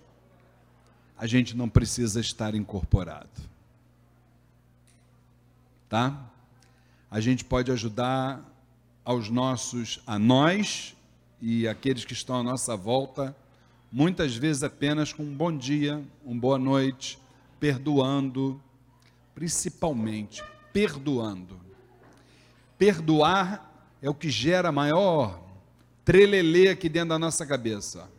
a 1.18 1.26
gente 1.26 1.58
não 1.58 1.68
precisa 1.68 2.22
estar 2.22 2.54
incorporado. 2.54 3.28
Tá? 5.90 6.30
A 7.10 7.20
gente 7.20 7.44
pode 7.44 7.72
ajudar 7.72 8.44
aos 9.04 9.28
nossos, 9.28 10.00
a 10.06 10.20
nós 10.20 10.96
e 11.42 11.68
aqueles 11.68 12.06
que 12.06 12.14
estão 12.14 12.36
à 12.36 12.44
nossa 12.44 12.78
volta, 12.78 13.36
muitas 13.92 14.36
vezes 14.36 14.62
apenas 14.62 15.12
com 15.12 15.24
um 15.24 15.34
bom 15.34 15.56
dia, 15.56 16.04
uma 16.24 16.40
boa 16.40 16.60
noite, 16.60 17.18
perdoando, 17.60 18.62
principalmente 19.34 20.44
perdoando. 20.72 21.60
Perdoar 22.78 23.67
é 24.02 24.10
o 24.10 24.14
que 24.14 24.30
gera 24.30 24.72
maior 24.72 25.44
trelelê 26.06 26.70
aqui 26.70 26.88
dentro 26.88 27.10
da 27.10 27.20
nossa 27.20 27.46
cabeça. 27.46 28.10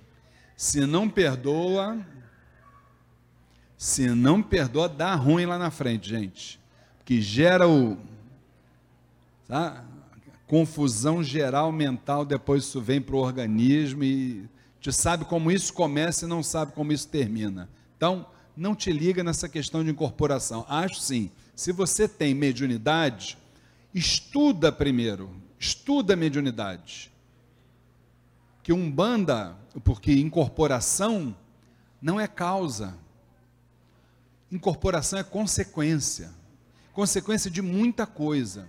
Se 0.57 0.85
não 0.85 1.09
perdoa, 1.09 1.99
se 3.77 4.11
não 4.11 4.43
perdoa, 4.43 4.89
dá 4.89 5.15
ruim 5.15 5.47
lá 5.47 5.59
na 5.59 5.71
frente, 5.71 6.09
gente. 6.09 6.61
Que 7.05 7.23
gera 7.23 7.69
o 7.69 7.97
tá? 9.47 9.85
confusão 10.47 11.23
geral 11.23 11.71
mental, 11.71 12.25
depois 12.25 12.65
isso 12.65 12.81
vem 12.81 13.01
para 13.01 13.15
o 13.15 13.21
organismo 13.21 14.03
e 14.03 14.49
te 14.81 14.93
sabe 14.93 15.25
como 15.25 15.51
isso 15.51 15.73
começa 15.73 16.25
e 16.25 16.29
não 16.29 16.43
sabe 16.43 16.73
como 16.73 16.93
isso 16.93 17.09
termina. 17.09 17.69
Então, 17.97 18.27
não 18.57 18.75
te 18.75 18.93
liga 18.93 19.23
nessa 19.23 19.49
questão 19.49 19.85
de 19.85 19.91
incorporação. 19.91 20.67
Acho 20.69 21.01
sim, 21.01 21.31
se 21.55 21.73
você 21.73 22.09
tem 22.09 22.35
mediunidade, 22.35 23.39
estuda 23.95 24.73
primeiro, 24.73 25.31
estuda 25.59 26.15
a 26.15 26.17
mediunidade. 26.17 27.13
Que 28.63 28.73
umbanda, 28.73 29.57
porque 29.85 30.13
incorporação 30.13 31.37
não 32.01 32.21
é 32.21 32.27
causa. 32.27 32.97
Incorporação 34.51 35.19
é 35.19 35.25
consequência. 35.25 36.31
Consequência 36.93 37.51
de 37.51 37.63
muita 37.63 38.07
coisa. 38.07 38.69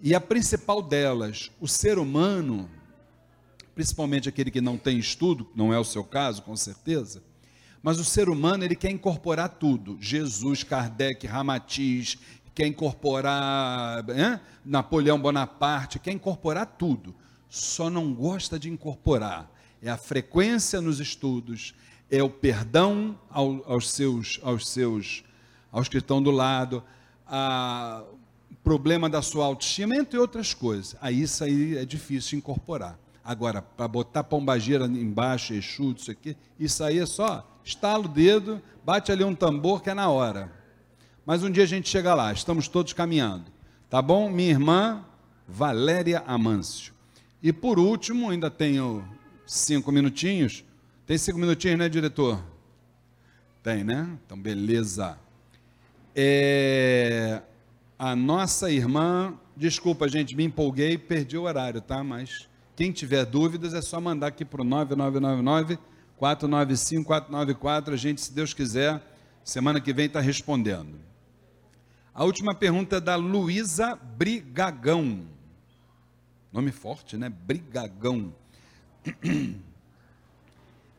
E 0.00 0.14
a 0.14 0.20
principal 0.20 0.80
delas, 0.80 1.50
o 1.60 1.66
ser 1.66 1.98
humano, 1.98 2.70
principalmente 3.74 4.28
aquele 4.28 4.50
que 4.50 4.60
não 4.60 4.78
tem 4.78 4.98
estudo, 4.98 5.50
não 5.54 5.72
é 5.72 5.78
o 5.78 5.84
seu 5.84 6.04
caso, 6.04 6.42
com 6.42 6.56
certeza, 6.56 7.22
mas 7.82 7.98
o 7.98 8.04
ser 8.04 8.28
humano, 8.28 8.64
ele 8.64 8.74
quer 8.74 8.90
incorporar 8.90 9.48
tudo. 9.48 9.96
Jesus, 10.00 10.62
Kardec, 10.62 11.26
Ramatiz, 11.26 12.18
quer 12.58 12.66
incorporar 12.66 14.04
hein? 14.10 14.40
Napoleão 14.64 15.16
Bonaparte, 15.16 16.00
quer 16.00 16.10
incorporar 16.10 16.66
tudo. 16.66 17.14
Só 17.48 17.88
não 17.88 18.12
gosta 18.12 18.58
de 18.58 18.68
incorporar. 18.68 19.48
É 19.80 19.88
a 19.88 19.96
frequência 19.96 20.80
nos 20.80 20.98
estudos, 20.98 21.72
é 22.10 22.20
o 22.20 22.28
perdão 22.28 23.16
ao, 23.30 23.62
aos 23.64 23.88
seus, 23.88 24.40
aos 24.42 24.68
seus, 24.68 25.22
aos 25.70 25.88
que 25.88 25.98
estão 25.98 26.20
do 26.20 26.32
lado, 26.32 26.82
a 27.28 28.02
problema 28.64 29.08
da 29.08 29.22
sua 29.22 29.44
autoestima, 29.44 29.94
entre 29.94 30.18
outras 30.18 30.52
coisas. 30.52 30.96
Aí 31.00 31.22
isso 31.22 31.44
aí 31.44 31.78
é 31.78 31.84
difícil 31.84 32.38
incorporar. 32.38 32.98
Agora, 33.24 33.62
para 33.62 33.86
botar 33.86 34.24
pombagira 34.24 34.86
embaixo, 34.86 35.54
Exu, 35.54 35.94
isso 35.96 36.10
aqui, 36.10 36.36
isso 36.58 36.82
aí 36.82 36.98
é 36.98 37.06
só 37.06 37.48
estala 37.62 38.04
o 38.04 38.08
dedo, 38.08 38.60
bate 38.84 39.12
ali 39.12 39.22
um 39.22 39.34
tambor 39.34 39.80
que 39.80 39.90
é 39.90 39.94
na 39.94 40.08
hora. 40.08 40.57
Mas 41.28 41.42
um 41.42 41.50
dia 41.50 41.64
a 41.64 41.66
gente 41.66 41.90
chega 41.90 42.14
lá, 42.14 42.32
estamos 42.32 42.68
todos 42.68 42.94
caminhando. 42.94 43.52
Tá 43.90 44.00
bom? 44.00 44.30
Minha 44.30 44.48
irmã 44.48 45.04
Valéria 45.46 46.24
Amâncio. 46.26 46.94
E 47.42 47.52
por 47.52 47.78
último, 47.78 48.30
ainda 48.30 48.50
tenho 48.50 49.06
cinco 49.46 49.92
minutinhos. 49.92 50.64
Tem 51.06 51.18
cinco 51.18 51.38
minutinhos, 51.38 51.80
né, 51.80 51.86
diretor? 51.86 52.42
Tem, 53.62 53.84
né? 53.84 54.08
Então, 54.24 54.40
beleza. 54.40 55.18
É, 56.16 57.42
a 57.98 58.16
nossa 58.16 58.70
irmã, 58.70 59.34
desculpa, 59.54 60.08
gente, 60.08 60.34
me 60.34 60.44
empolguei, 60.44 60.96
perdi 60.96 61.36
o 61.36 61.42
horário, 61.42 61.82
tá? 61.82 62.02
Mas 62.02 62.48
quem 62.74 62.90
tiver 62.90 63.26
dúvidas 63.26 63.74
é 63.74 63.82
só 63.82 64.00
mandar 64.00 64.28
aqui 64.28 64.46
para 64.46 64.62
o 64.62 64.64
9999 64.64 65.78
495 66.16 67.04
494. 67.04 67.92
A 67.92 67.96
gente, 67.98 68.18
se 68.18 68.32
Deus 68.32 68.54
quiser, 68.54 69.02
semana 69.44 69.78
que 69.78 69.92
vem 69.92 70.06
está 70.06 70.20
respondendo. 70.20 71.07
A 72.18 72.24
última 72.24 72.52
pergunta 72.52 72.96
é 72.96 73.00
da 73.00 73.14
Luísa 73.14 73.94
Brigagão. 73.94 75.20
Nome 76.52 76.72
forte, 76.72 77.16
né? 77.16 77.28
Brigagão. 77.28 78.34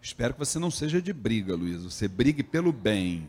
Espero 0.02 0.34
que 0.34 0.40
você 0.40 0.58
não 0.58 0.72
seja 0.72 1.02
de 1.02 1.12
briga, 1.12 1.58
Luísa. 1.58 1.90
Você 1.90 2.08
brigue 2.08 2.42
pelo 2.42 2.72
bem. 2.72 3.28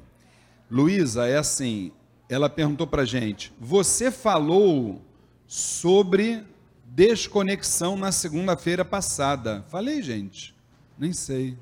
Luísa, 0.70 1.26
é 1.26 1.36
assim, 1.36 1.90
ela 2.28 2.48
perguntou 2.48 2.86
para 2.86 3.04
gente: 3.04 3.52
você 3.58 4.12
falou 4.12 5.02
sobre 5.48 6.44
desconexão 6.84 7.96
na 7.96 8.12
segunda-feira 8.12 8.84
passada. 8.84 9.64
Falei, 9.68 10.00
gente, 10.00 10.54
nem 10.96 11.12
sei. 11.12 11.58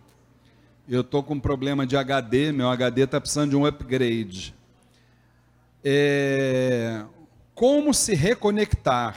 Eu 0.87 1.01
estou 1.01 1.23
com 1.23 1.41
problema 1.41 1.87
de 1.87 1.97
HD, 1.97 2.53
meu 2.53 2.69
HD 2.69 3.05
está 3.05 3.19
precisando 3.19 3.49
de 3.49 3.57
um 3.57 3.65
upgrade. 3.65 4.58
É, 5.91 7.03
como 7.55 7.95
se 7.95 8.15
reconectar? 8.15 9.17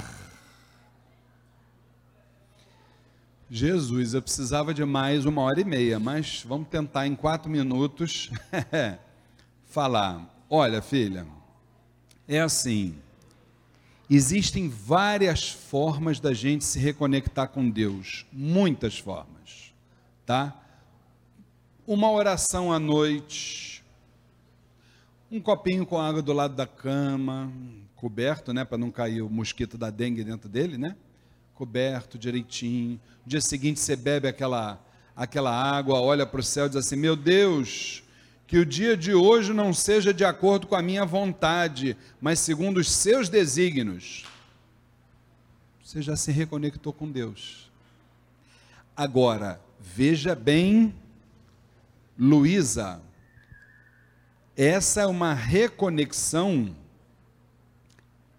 Jesus, 3.49 4.13
eu 4.13 4.21
precisava 4.21 4.73
de 4.73 4.85
mais 4.85 5.25
uma 5.25 5.41
hora 5.41 5.59
e 5.59 5.65
meia, 5.65 5.99
mas 5.99 6.45
vamos 6.47 6.69
tentar 6.69 7.05
em 7.05 7.13
quatro 7.13 7.51
minutos 7.51 8.31
falar. 9.67 10.33
Olha, 10.49 10.81
filha, 10.81 11.27
é 12.25 12.39
assim. 12.39 12.95
Existem 14.09 14.69
várias 14.69 15.49
formas 15.49 16.21
da 16.21 16.33
gente 16.33 16.63
se 16.63 16.79
reconectar 16.79 17.49
com 17.49 17.69
Deus, 17.69 18.25
muitas 18.31 18.97
formas, 18.97 19.73
tá? 20.25 20.57
Uma 21.85 22.09
oração 22.09 22.71
à 22.71 22.79
noite, 22.79 23.70
um 25.31 25.39
copinho 25.39 25.85
com 25.85 25.97
água 25.97 26.21
do 26.21 26.33
lado 26.33 26.55
da 26.55 26.67
cama, 26.67 27.49
coberto, 27.95 28.51
né, 28.51 28.65
para 28.65 28.77
não 28.77 28.91
cair 28.91 29.21
o 29.21 29.29
mosquito 29.29 29.77
da 29.77 29.89
dengue 29.89 30.25
dentro 30.25 30.49
dele, 30.49 30.77
né? 30.77 30.95
Coberto 31.55 32.17
direitinho. 32.17 32.99
No 33.23 33.29
dia 33.29 33.39
seguinte 33.39 33.79
você 33.79 33.95
bebe 33.95 34.27
aquela 34.27 34.79
aquela 35.15 35.51
água, 35.51 35.99
olha 35.99 36.25
para 36.25 36.39
o 36.39 36.43
céu 36.43 36.65
e 36.65 36.69
diz 36.69 36.77
assim: 36.77 36.97
"Meu 36.97 37.15
Deus, 37.15 38.03
que 38.45 38.57
o 38.57 38.65
dia 38.65 38.97
de 38.97 39.13
hoje 39.13 39.53
não 39.53 39.73
seja 39.73 40.13
de 40.13 40.25
acordo 40.25 40.67
com 40.67 40.75
a 40.75 40.81
minha 40.81 41.05
vontade, 41.05 41.95
mas 42.19 42.39
segundo 42.39 42.79
os 42.79 42.91
seus 42.91 43.29
desígnios. 43.29 44.25
Você 45.81 46.01
já 46.01 46.17
se 46.17 46.31
reconectou 46.31 46.91
com 46.91 47.09
Deus. 47.09 47.71
Agora, 48.95 49.61
veja 49.79 50.35
bem, 50.35 50.93
Luísa, 52.17 53.01
essa 54.55 55.01
é 55.01 55.05
uma 55.05 55.33
reconexão 55.33 56.75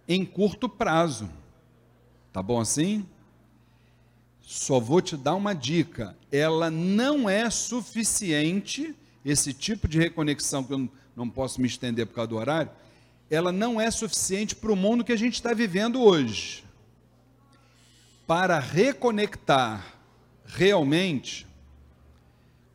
em 0.07 0.25
curto 0.25 0.69
prazo. 0.69 1.31
Tá 2.33 2.43
bom 2.43 2.61
assim? 2.61 3.07
Só 4.41 4.79
vou 4.79 5.01
te 5.01 5.17
dar 5.17 5.35
uma 5.35 5.55
dica: 5.55 6.17
ela 6.31 6.71
não 6.71 7.29
é 7.29 7.49
suficiente 7.51 8.95
esse 9.25 9.53
tipo 9.53 9.87
de 9.87 9.99
reconexão, 9.99 10.65
que 10.65 10.73
eu 10.73 10.89
não 11.17 11.29
posso 11.29 11.61
me 11.61 11.67
estender 11.67 12.07
por 12.07 12.15
causa 12.15 12.29
do 12.29 12.37
horário, 12.37 12.71
ela 13.31 13.53
não 13.53 13.81
é 13.81 13.91
suficiente 13.91 14.55
para 14.55 14.73
o 14.73 14.77
mundo 14.77 15.05
que 15.05 15.13
a 15.13 15.17
gente 15.17 15.35
está 15.35 15.55
vivendo 15.55 16.03
hoje. 16.03 16.65
Para 18.27 18.59
reconectar 18.59 19.97
realmente, 20.45 21.47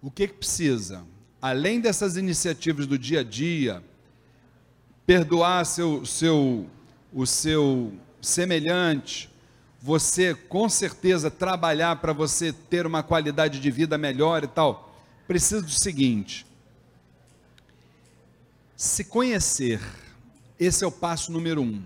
o 0.01 0.09
que, 0.09 0.27
que 0.27 0.33
precisa? 0.35 1.05
Além 1.41 1.79
dessas 1.79 2.17
iniciativas 2.17 2.87
do 2.87 2.97
dia 2.97 3.19
a 3.19 3.23
dia, 3.23 3.83
perdoar 5.05 5.65
seu, 5.65 6.05
seu, 6.05 6.67
o 7.13 7.25
seu 7.25 7.93
semelhante, 8.21 9.29
você 9.81 10.33
com 10.33 10.67
certeza 10.67 11.29
trabalhar 11.29 11.97
para 11.97 12.11
você 12.11 12.51
ter 12.51 12.85
uma 12.85 13.03
qualidade 13.03 13.59
de 13.59 13.71
vida 13.71 13.97
melhor 13.97 14.43
e 14.43 14.47
tal 14.47 14.87
precisa 15.27 15.61
do 15.61 15.71
seguinte: 15.71 16.45
se 18.75 19.03
conhecer, 19.03 19.81
esse 20.59 20.83
é 20.83 20.87
o 20.87 20.91
passo 20.91 21.31
número 21.31 21.61
um. 21.61 21.83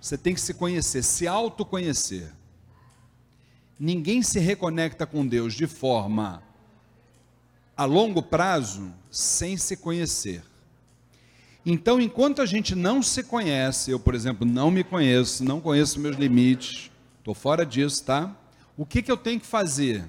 Você 0.00 0.18
tem 0.18 0.34
que 0.34 0.40
se 0.40 0.52
conhecer, 0.52 1.02
se 1.02 1.28
autoconhecer. 1.28 2.32
Ninguém 3.78 4.22
se 4.22 4.38
reconecta 4.38 5.06
com 5.06 5.26
Deus 5.26 5.54
de 5.54 5.66
forma 5.66 6.42
a 7.76 7.84
longo 7.84 8.22
prazo 8.22 8.92
sem 9.10 9.56
se 9.56 9.76
conhecer. 9.76 10.42
Então, 11.64 12.00
enquanto 12.00 12.42
a 12.42 12.46
gente 12.46 12.74
não 12.74 13.02
se 13.02 13.22
conhece, 13.22 13.90
eu, 13.90 14.00
por 14.00 14.14
exemplo, 14.14 14.46
não 14.46 14.70
me 14.70 14.82
conheço, 14.82 15.44
não 15.44 15.60
conheço 15.60 16.00
meus 16.00 16.16
limites, 16.16 16.90
estou 17.18 17.34
fora 17.34 17.64
disso, 17.64 18.04
tá? 18.04 18.34
O 18.76 18.84
que, 18.84 19.00
que 19.00 19.12
eu 19.12 19.16
tenho 19.16 19.38
que 19.38 19.46
fazer? 19.46 20.04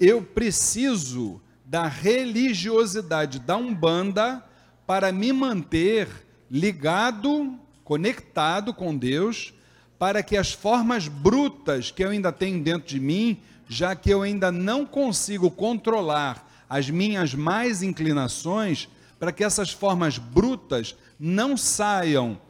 eu 0.00 0.22
preciso 0.22 1.40
da 1.64 1.86
religiosidade 1.86 3.40
da 3.40 3.56
Umbanda 3.56 4.44
para 4.86 5.12
me 5.12 5.32
manter 5.32 6.08
ligado, 6.50 7.58
conectado 7.84 8.72
com 8.72 8.96
Deus, 8.96 9.52
para 9.98 10.22
que 10.22 10.36
as 10.36 10.52
formas 10.52 11.08
brutas 11.08 11.90
que 11.90 12.02
eu 12.02 12.10
ainda 12.10 12.32
tenho 12.32 12.62
dentro 12.62 12.88
de 12.88 13.00
mim, 13.00 13.40
já 13.68 13.94
que 13.94 14.08
eu 14.08 14.22
ainda 14.22 14.52
não 14.52 14.86
consigo 14.86 15.50
controlar 15.50 16.47
as 16.68 16.90
minhas 16.90 17.34
mais 17.34 17.82
inclinações, 17.82 18.88
para 19.18 19.32
que 19.32 19.42
essas 19.42 19.70
formas 19.70 20.18
brutas 20.18 20.94
não 21.18 21.56
saiam, 21.56 22.40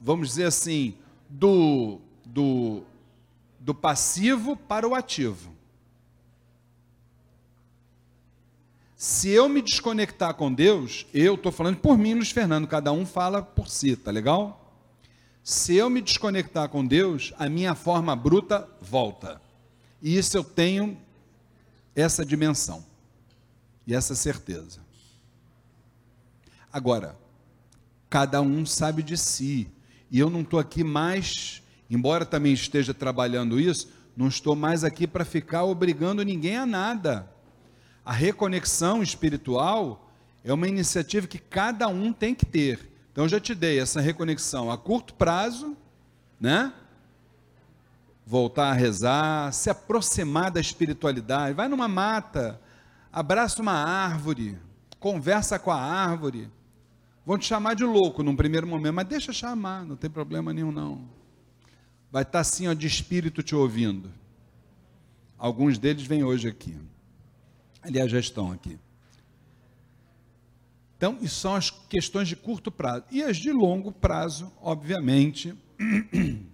vamos 0.00 0.28
dizer 0.28 0.44
assim, 0.44 0.94
do, 1.28 2.00
do, 2.24 2.82
do 3.60 3.74
passivo 3.74 4.56
para 4.56 4.88
o 4.88 4.94
ativo. 4.94 5.52
Se 8.96 9.28
eu 9.30 9.48
me 9.48 9.60
desconectar 9.60 10.34
com 10.34 10.52
Deus, 10.52 11.06
eu 11.12 11.34
estou 11.34 11.50
falando 11.50 11.76
por 11.76 11.98
mim, 11.98 12.14
Luiz 12.14 12.30
Fernando, 12.30 12.68
cada 12.68 12.92
um 12.92 13.04
fala 13.04 13.42
por 13.42 13.68
si, 13.68 13.96
tá 13.96 14.10
legal? 14.10 14.60
Se 15.42 15.74
eu 15.74 15.90
me 15.90 16.00
desconectar 16.00 16.68
com 16.68 16.86
Deus, 16.86 17.34
a 17.36 17.48
minha 17.48 17.74
forma 17.74 18.14
bruta 18.14 18.68
volta. 18.80 19.42
E 20.00 20.16
isso 20.16 20.36
eu 20.36 20.44
tenho 20.44 20.96
essa 21.96 22.24
dimensão 22.24 22.91
e 23.86 23.94
essa 23.94 24.14
certeza. 24.14 24.80
Agora, 26.72 27.16
cada 28.08 28.40
um 28.40 28.64
sabe 28.64 29.02
de 29.02 29.16
si. 29.16 29.70
E 30.10 30.18
eu 30.18 30.28
não 30.28 30.42
estou 30.42 30.58
aqui 30.58 30.84
mais, 30.84 31.62
embora 31.90 32.24
também 32.24 32.52
esteja 32.52 32.92
trabalhando 32.92 33.58
isso, 33.58 33.88
não 34.16 34.28
estou 34.28 34.54
mais 34.54 34.84
aqui 34.84 35.06
para 35.06 35.24
ficar 35.24 35.64
obrigando 35.64 36.22
ninguém 36.22 36.56
a 36.56 36.66
nada. 36.66 37.30
A 38.04 38.12
reconexão 38.12 39.02
espiritual 39.02 40.10
é 40.44 40.52
uma 40.52 40.68
iniciativa 40.68 41.26
que 41.26 41.38
cada 41.38 41.88
um 41.88 42.12
tem 42.12 42.34
que 42.34 42.44
ter. 42.44 42.90
Então, 43.10 43.24
eu 43.24 43.28
já 43.28 43.38
te 43.38 43.54
dei 43.54 43.78
essa 43.78 44.00
reconexão 44.00 44.70
a 44.70 44.78
curto 44.78 45.14
prazo, 45.14 45.76
né? 46.40 46.72
Voltar 48.26 48.70
a 48.70 48.74
rezar, 48.74 49.52
se 49.52 49.68
aproximar 49.68 50.50
da 50.50 50.60
espiritualidade, 50.60 51.54
vai 51.54 51.68
numa 51.68 51.88
mata, 51.88 52.60
abraça 53.12 53.60
uma 53.60 53.72
árvore, 53.74 54.58
conversa 54.98 55.58
com 55.58 55.70
a 55.70 55.80
árvore. 55.80 56.48
Vão 57.24 57.38
te 57.38 57.44
chamar 57.44 57.74
de 57.74 57.84
louco 57.84 58.22
num 58.22 58.34
primeiro 58.34 58.66
momento, 58.66 58.94
mas 58.94 59.06
deixa 59.06 59.32
chamar, 59.32 59.84
não 59.84 59.94
tem 59.94 60.10
problema 60.10 60.52
nenhum 60.52 60.72
não. 60.72 61.06
Vai 62.10 62.22
estar 62.22 62.40
assim, 62.40 62.66
ó, 62.66 62.72
de 62.72 62.86
espírito 62.86 63.42
te 63.42 63.54
ouvindo. 63.54 64.10
Alguns 65.38 65.78
deles 65.78 66.04
vêm 66.04 66.24
hoje 66.24 66.48
aqui. 66.48 66.76
Aliás, 67.82 68.10
já 68.10 68.18
estão 68.18 68.50
aqui. 68.50 68.78
Então, 70.96 71.18
isso 71.20 71.40
são 71.40 71.56
as 71.56 71.68
questões 71.68 72.28
de 72.28 72.36
curto 72.36 72.70
prazo. 72.70 73.04
E 73.10 73.24
as 73.24 73.36
de 73.36 73.50
longo 73.50 73.90
prazo, 73.90 74.52
obviamente, 74.60 75.52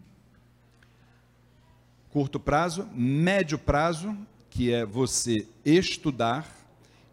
curto 2.09 2.41
prazo, 2.41 2.89
médio 2.95 3.59
prazo, 3.59 4.17
que 4.51 4.73
é 4.73 4.85
você 4.85 5.47
estudar, 5.65 6.47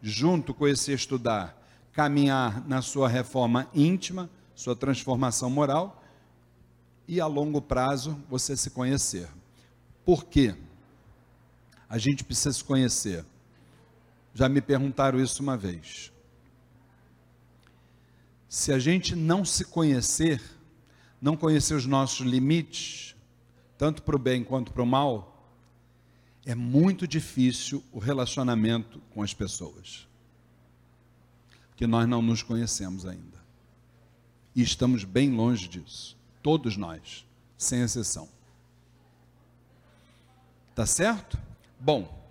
junto 0.01 0.53
com 0.53 0.67
esse 0.67 0.91
estudar, 0.91 1.61
caminhar 1.91 2.67
na 2.67 2.81
sua 2.81 3.07
reforma 3.07 3.69
íntima, 3.73 4.29
sua 4.53 4.75
transformação 4.75 5.49
moral, 5.49 6.03
e 7.07 7.21
a 7.21 7.27
longo 7.27 7.61
prazo 7.61 8.17
você 8.29 8.57
se 8.57 8.69
conhecer. 8.69 9.27
Por 10.03 10.25
quê? 10.25 10.55
A 11.89 11.97
gente 11.97 12.23
precisa 12.23 12.53
se 12.53 12.63
conhecer. 12.63 13.25
Já 14.33 14.49
me 14.49 14.61
perguntaram 14.61 15.19
isso 15.19 15.41
uma 15.41 15.55
vez. 15.55 16.11
Se 18.49 18.71
a 18.71 18.79
gente 18.79 19.15
não 19.15 19.43
se 19.43 19.65
conhecer, 19.65 20.41
não 21.21 21.35
conhecer 21.35 21.73
os 21.73 21.85
nossos 21.85 22.25
limites, 22.25 23.15
tanto 23.77 24.01
para 24.01 24.15
o 24.15 24.19
bem 24.19 24.43
quanto 24.43 24.71
para 24.71 24.83
o 24.83 24.85
mal, 24.85 25.34
é 26.45 26.53
muito 26.53 27.07
difícil 27.07 27.83
o 27.91 27.99
relacionamento 27.99 29.01
com 29.13 29.23
as 29.23 29.33
pessoas. 29.33 30.07
Que 31.75 31.87
nós 31.87 32.07
não 32.07 32.21
nos 32.21 32.43
conhecemos 32.43 33.05
ainda. 33.05 33.43
E 34.55 34.61
estamos 34.61 35.03
bem 35.03 35.31
longe 35.31 35.67
disso. 35.67 36.15
Todos 36.41 36.77
nós, 36.77 37.25
sem 37.57 37.81
exceção. 37.81 38.29
Tá 40.73 40.85
certo? 40.85 41.37
Bom, 41.79 42.23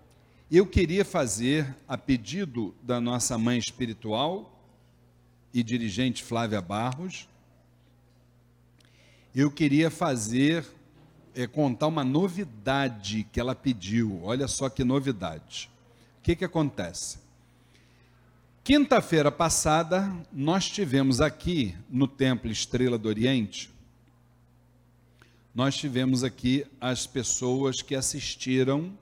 eu 0.50 0.66
queria 0.66 1.04
fazer, 1.04 1.74
a 1.88 1.98
pedido 1.98 2.74
da 2.82 3.00
nossa 3.00 3.36
mãe 3.36 3.58
espiritual, 3.58 4.54
e 5.52 5.62
dirigente 5.62 6.22
Flávia 6.22 6.60
Barros, 6.60 7.28
eu 9.34 9.50
queria 9.50 9.90
fazer, 9.90 10.66
é, 11.34 11.46
contar 11.46 11.88
uma 11.88 12.04
novidade 12.04 13.26
que 13.32 13.40
ela 13.40 13.54
pediu. 13.54 14.20
Olha 14.22 14.48
só 14.48 14.68
que 14.68 14.84
novidade. 14.84 15.70
O 16.18 16.22
que, 16.22 16.36
que 16.36 16.44
acontece? 16.44 17.18
Quinta-feira 18.62 19.30
passada, 19.30 20.10
nós 20.32 20.70
tivemos 20.70 21.20
aqui 21.20 21.76
no 21.90 22.08
Templo 22.08 22.50
Estrela 22.50 22.96
do 22.96 23.08
Oriente, 23.08 23.70
nós 25.54 25.76
tivemos 25.76 26.24
aqui 26.24 26.66
as 26.80 27.06
pessoas 27.06 27.82
que 27.82 27.94
assistiram 27.94 28.96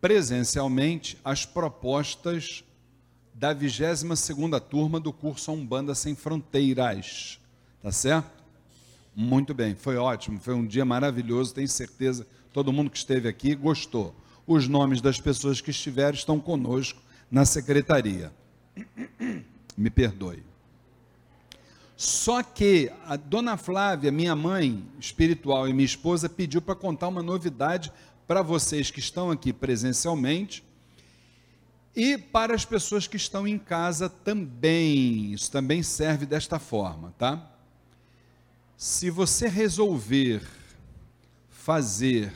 presencialmente 0.00 1.16
às 1.24 1.46
propostas 1.46 2.64
da 3.32 3.54
22ª 3.54 4.60
turma 4.60 4.98
do 4.98 5.12
curso 5.12 5.52
Umbanda 5.52 5.94
Sem 5.94 6.14
Fronteiras. 6.14 7.38
Tá 7.82 7.92
certo? 7.92 8.39
Muito 9.22 9.52
bem, 9.52 9.74
foi 9.74 9.98
ótimo, 9.98 10.40
foi 10.40 10.54
um 10.54 10.66
dia 10.66 10.82
maravilhoso, 10.82 11.52
tenho 11.52 11.68
certeza 11.68 12.26
todo 12.54 12.72
mundo 12.72 12.88
que 12.88 12.96
esteve 12.96 13.28
aqui 13.28 13.54
gostou. 13.54 14.14
Os 14.46 14.66
nomes 14.66 15.02
das 15.02 15.20
pessoas 15.20 15.60
que 15.60 15.70
estiveram 15.70 16.14
estão 16.14 16.40
conosco 16.40 17.02
na 17.30 17.44
secretaria. 17.44 18.32
Me 19.76 19.90
perdoe. 19.90 20.42
Só 21.98 22.42
que 22.42 22.90
a 23.04 23.14
dona 23.14 23.58
Flávia, 23.58 24.10
minha 24.10 24.34
mãe 24.34 24.82
espiritual 24.98 25.68
e 25.68 25.74
minha 25.74 25.84
esposa, 25.84 26.26
pediu 26.26 26.62
para 26.62 26.74
contar 26.74 27.08
uma 27.08 27.22
novidade 27.22 27.92
para 28.26 28.40
vocês 28.40 28.90
que 28.90 29.00
estão 29.00 29.30
aqui 29.30 29.52
presencialmente 29.52 30.64
e 31.94 32.16
para 32.16 32.54
as 32.54 32.64
pessoas 32.64 33.06
que 33.06 33.18
estão 33.18 33.46
em 33.46 33.58
casa 33.58 34.08
também, 34.08 35.34
isso 35.34 35.52
também 35.52 35.82
serve 35.82 36.24
desta 36.24 36.58
forma, 36.58 37.12
tá? 37.18 37.59
Se 38.82 39.10
você 39.10 39.46
resolver 39.46 40.40
fazer 41.50 42.32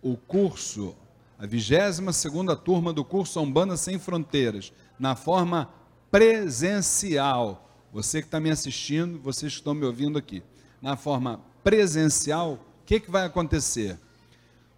o 0.00 0.16
curso, 0.16 0.96
a 1.38 1.44
22 1.44 2.16
segunda 2.16 2.56
turma 2.56 2.90
do 2.90 3.04
curso 3.04 3.38
Umbanda 3.38 3.76
Sem 3.76 3.98
Fronteiras, 3.98 4.72
na 4.98 5.14
forma 5.14 5.68
presencial, 6.10 7.70
você 7.92 8.22
que 8.22 8.28
está 8.28 8.40
me 8.40 8.50
assistindo, 8.50 9.18
vocês 9.18 9.52
que 9.52 9.58
estão 9.58 9.74
me 9.74 9.84
ouvindo 9.84 10.16
aqui, 10.16 10.42
na 10.80 10.96
forma 10.96 11.38
presencial, 11.62 12.54
o 12.54 12.86
que, 12.86 12.98
que 12.98 13.10
vai 13.10 13.26
acontecer? 13.26 13.98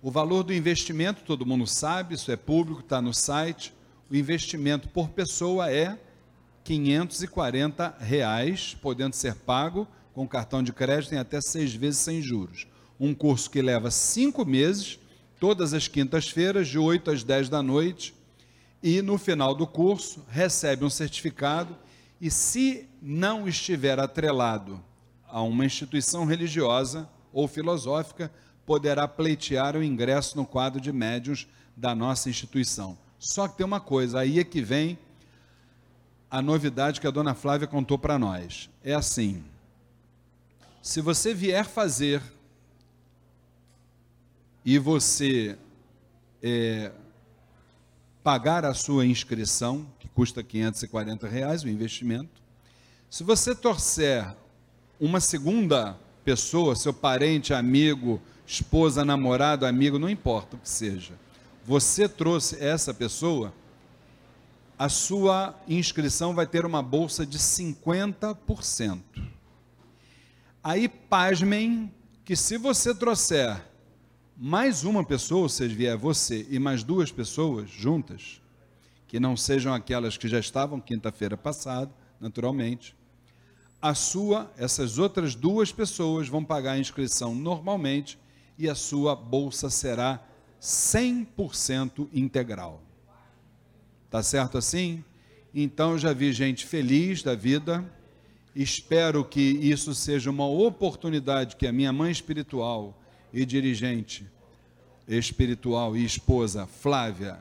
O 0.03 0.11
valor 0.11 0.43
do 0.43 0.53
investimento, 0.53 1.23
todo 1.23 1.47
mundo 1.47 1.69
sabe, 1.69 2.17
isso 2.17 2.33
é 2.33 2.37
público, 2.37 2.81
está 2.81 3.01
no 3.01 3.15
site. 3.15 3.73
O 4.11 4.17
investimento 4.17 4.89
por 4.89 5.11
pessoa 5.11 5.71
é 5.71 5.97
540 6.65 7.95
reais, 8.01 8.77
podendo 8.83 9.15
ser 9.15 9.37
pago 9.37 9.87
com 10.15 10.27
cartão 10.27 10.63
de 10.63 10.73
crédito 10.73 11.15
em 11.15 11.19
até 11.19 11.41
seis 11.41 11.75
vezes 11.75 12.01
sem 12.01 12.23
juros. 12.23 12.67
Um 12.99 13.13
curso 13.13 13.51
que 13.51 13.61
leva 13.61 13.91
cinco 13.91 14.45
meses, 14.45 14.99
todas 15.41 15.75
as 15.75 15.89
quintas-feiras, 15.89 16.69
de 16.69 16.79
8 16.79 17.11
às 17.11 17.25
10 17.25 17.49
da 17.49 17.63
noite, 17.63 18.15
e 18.83 19.03
no 19.03 19.19
final 19.19 19.55
do 19.55 19.67
curso 19.67 20.25
recebe 20.29 20.85
um 20.85 20.91
certificado 20.91 21.77
e 22.21 22.31
se 22.31 22.89
não 23.03 23.49
estiver 23.49 23.99
atrelado 23.99 24.83
a 25.27 25.43
uma 25.43 25.67
instituição 25.67 26.25
religiosa 26.25 27.09
ou 27.33 27.49
filosófica, 27.49 28.31
poderá 28.65 29.09
pleitear 29.09 29.77
o 29.77 29.83
ingresso 29.83 30.37
no 30.37 30.47
quadro 30.47 30.81
de 30.81 30.93
médios 30.93 31.49
da 31.77 31.95
nossa 31.95 32.31
instituição. 32.31 32.97
Só 33.19 33.49
que 33.49 33.57
tem 33.57 33.67
uma 33.67 33.81
coisa, 33.81 34.21
aí 34.21 34.39
é 34.39 34.45
que 34.45 34.63
vem 34.63 34.99
a 36.31 36.41
novidade 36.41 37.01
que 37.01 37.07
a 37.07 37.11
dona 37.11 37.35
Flávia 37.35 37.67
contou 37.67 37.99
para 37.99 38.19
nós. 38.19 38.71
É 38.83 38.95
assim: 38.95 39.45
se 40.85 41.01
você 41.01 41.33
vier 41.33 41.65
fazer 41.65 42.23
e 44.63 44.79
você 44.79 45.57
é, 46.43 46.93
pagar 48.23 48.67
a 48.67 48.75
sua 48.75 49.07
inscrição, 49.07 49.87
que 49.99 50.07
custa 50.09 50.43
540 50.43 51.27
reais 51.27 51.63
o 51.63 51.71
investimento, 51.71 52.43
se 53.09 53.25
você 53.25 53.55
torcer 53.55 54.27
uma 55.01 55.21
segunda 55.21 55.99
pessoa, 56.23 56.77
seu 56.77 56.93
parente, 56.93 57.55
amigo, 57.55 58.21
esposa, 58.47 59.07
namorado, 59.07 59.65
amigo, 59.65 59.99
não 59.99 60.11
importa 60.11 60.55
o 60.57 60.59
que 60.59 60.69
seja, 60.69 61.15
você 61.65 62.07
trouxe 62.07 62.63
essa 62.63 62.93
pessoa, 62.93 63.55
a 64.79 64.91
sua 64.91 65.59
inscrição 65.67 66.35
vai 66.35 66.47
ter 66.47 66.67
uma 66.67 66.83
bolsa 66.83 67.25
de 67.25 67.39
50%. 67.39 69.01
Aí, 70.67 70.89
pasmem, 70.89 71.93
que 72.25 72.35
se 72.35 72.57
você 72.57 72.95
trouxer 72.95 73.63
mais 74.35 74.83
uma 74.83 75.05
pessoa, 75.05 75.43
ou 75.43 75.49
seja, 75.51 75.75
vier 75.75 75.95
você 75.95 76.47
e 76.49 76.59
mais 76.59 76.83
duas 76.83 77.13
pessoas 77.13 77.69
juntas, 77.69 78.41
que 79.07 79.21
não 79.21 79.37
sejam 79.37 79.75
aquelas 79.75 80.17
que 80.17 80.27
já 80.27 80.39
estavam 80.39 80.81
quinta-feira 80.81 81.37
passada, 81.37 81.93
naturalmente, 82.19 82.97
a 83.81 83.95
sua, 83.95 84.51
essas 84.57 84.97
outras 84.97 85.35
duas 85.35 85.71
pessoas 85.71 86.29
vão 86.29 86.43
pagar 86.43 86.73
a 86.73 86.79
inscrição 86.79 87.35
normalmente 87.35 88.19
e 88.57 88.67
a 88.67 88.75
sua 88.75 89.15
bolsa 89.15 89.69
será 89.69 90.27
100% 90.63 92.09
integral. 92.11 92.83
Tá 94.09 94.23
certo 94.23 94.57
assim? 94.57 95.05
Então 95.55 95.99
já 95.99 96.15
vi 96.15 96.33
gente 96.33 96.65
feliz 96.65 97.23
da 97.23 97.35
vida. 97.35 97.85
Espero 98.55 99.25
que 99.25 99.41
isso 99.41 99.95
seja 99.95 100.31
uma 100.31 100.47
oportunidade 100.47 101.57
que 101.57 101.67
a 101.67 101.73
minha 101.73 101.93
mãe 101.93 102.13
espiritual 102.13 102.97
e 103.33 103.45
dirigente 103.45 104.25
espiritual 105.09 105.97
e 105.97 106.05
esposa 106.05 106.67
Flávia 106.67 107.39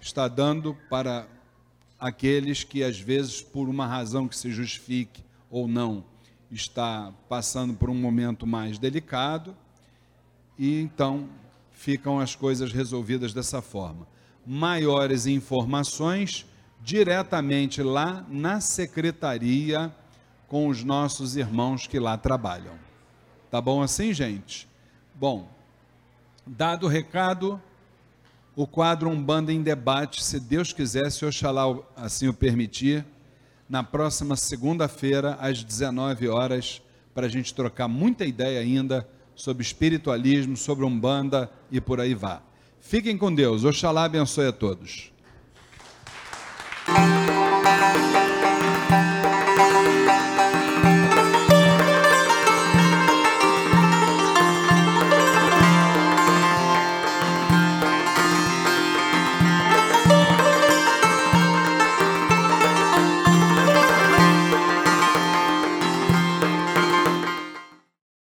está 0.00 0.26
dando 0.26 0.76
para 0.90 1.28
aqueles 1.98 2.64
que 2.64 2.82
às 2.82 2.98
vezes 2.98 3.40
por 3.40 3.68
uma 3.68 3.86
razão 3.86 4.26
que 4.26 4.36
se 4.36 4.50
justifique 4.50 5.22
ou 5.48 5.68
não 5.68 6.04
está 6.50 7.12
passando 7.28 7.74
por 7.74 7.88
um 7.88 7.94
momento 7.94 8.44
mais 8.44 8.76
delicado 8.76 9.56
e 10.58 10.80
então 10.80 11.28
ficam 11.70 12.18
as 12.18 12.34
coisas 12.34 12.72
resolvidas 12.72 13.32
dessa 13.32 13.62
forma. 13.62 14.06
Maiores 14.44 15.26
informações 15.26 16.44
diretamente 16.82 17.82
lá 17.82 18.26
na 18.28 18.60
secretaria 18.60 19.94
com 20.48 20.68
os 20.68 20.84
nossos 20.84 21.36
irmãos 21.36 21.86
que 21.86 21.98
lá 21.98 22.16
trabalham. 22.16 22.74
Tá 23.50 23.60
bom 23.60 23.82
assim, 23.82 24.12
gente? 24.12 24.68
Bom, 25.14 25.48
dado 26.46 26.86
o 26.86 26.88
recado, 26.88 27.60
o 28.54 28.66
quadro 28.66 29.08
Umbanda 29.08 29.52
em 29.52 29.62
Debate, 29.62 30.22
se 30.22 30.38
Deus 30.38 30.72
quiser, 30.72 31.10
se 31.10 31.24
Oxalá 31.24 31.64
assim 31.96 32.28
o 32.28 32.34
permitir, 32.34 33.04
na 33.68 33.82
próxima 33.82 34.36
segunda-feira, 34.36 35.36
às 35.40 35.62
19 35.62 36.28
horas, 36.28 36.80
para 37.14 37.26
a 37.26 37.28
gente 37.28 37.54
trocar 37.54 37.88
muita 37.88 38.24
ideia 38.24 38.60
ainda 38.60 39.08
sobre 39.34 39.62
espiritualismo, 39.62 40.56
sobre 40.56 40.84
umbanda 40.84 41.50
e 41.70 41.80
por 41.80 42.00
aí 42.00 42.14
vá. 42.14 42.40
Fiquem 42.80 43.18
com 43.18 43.34
Deus. 43.34 43.64
Oxalá 43.64 44.04
abençoe 44.04 44.46
a 44.46 44.52
todos. 44.52 45.12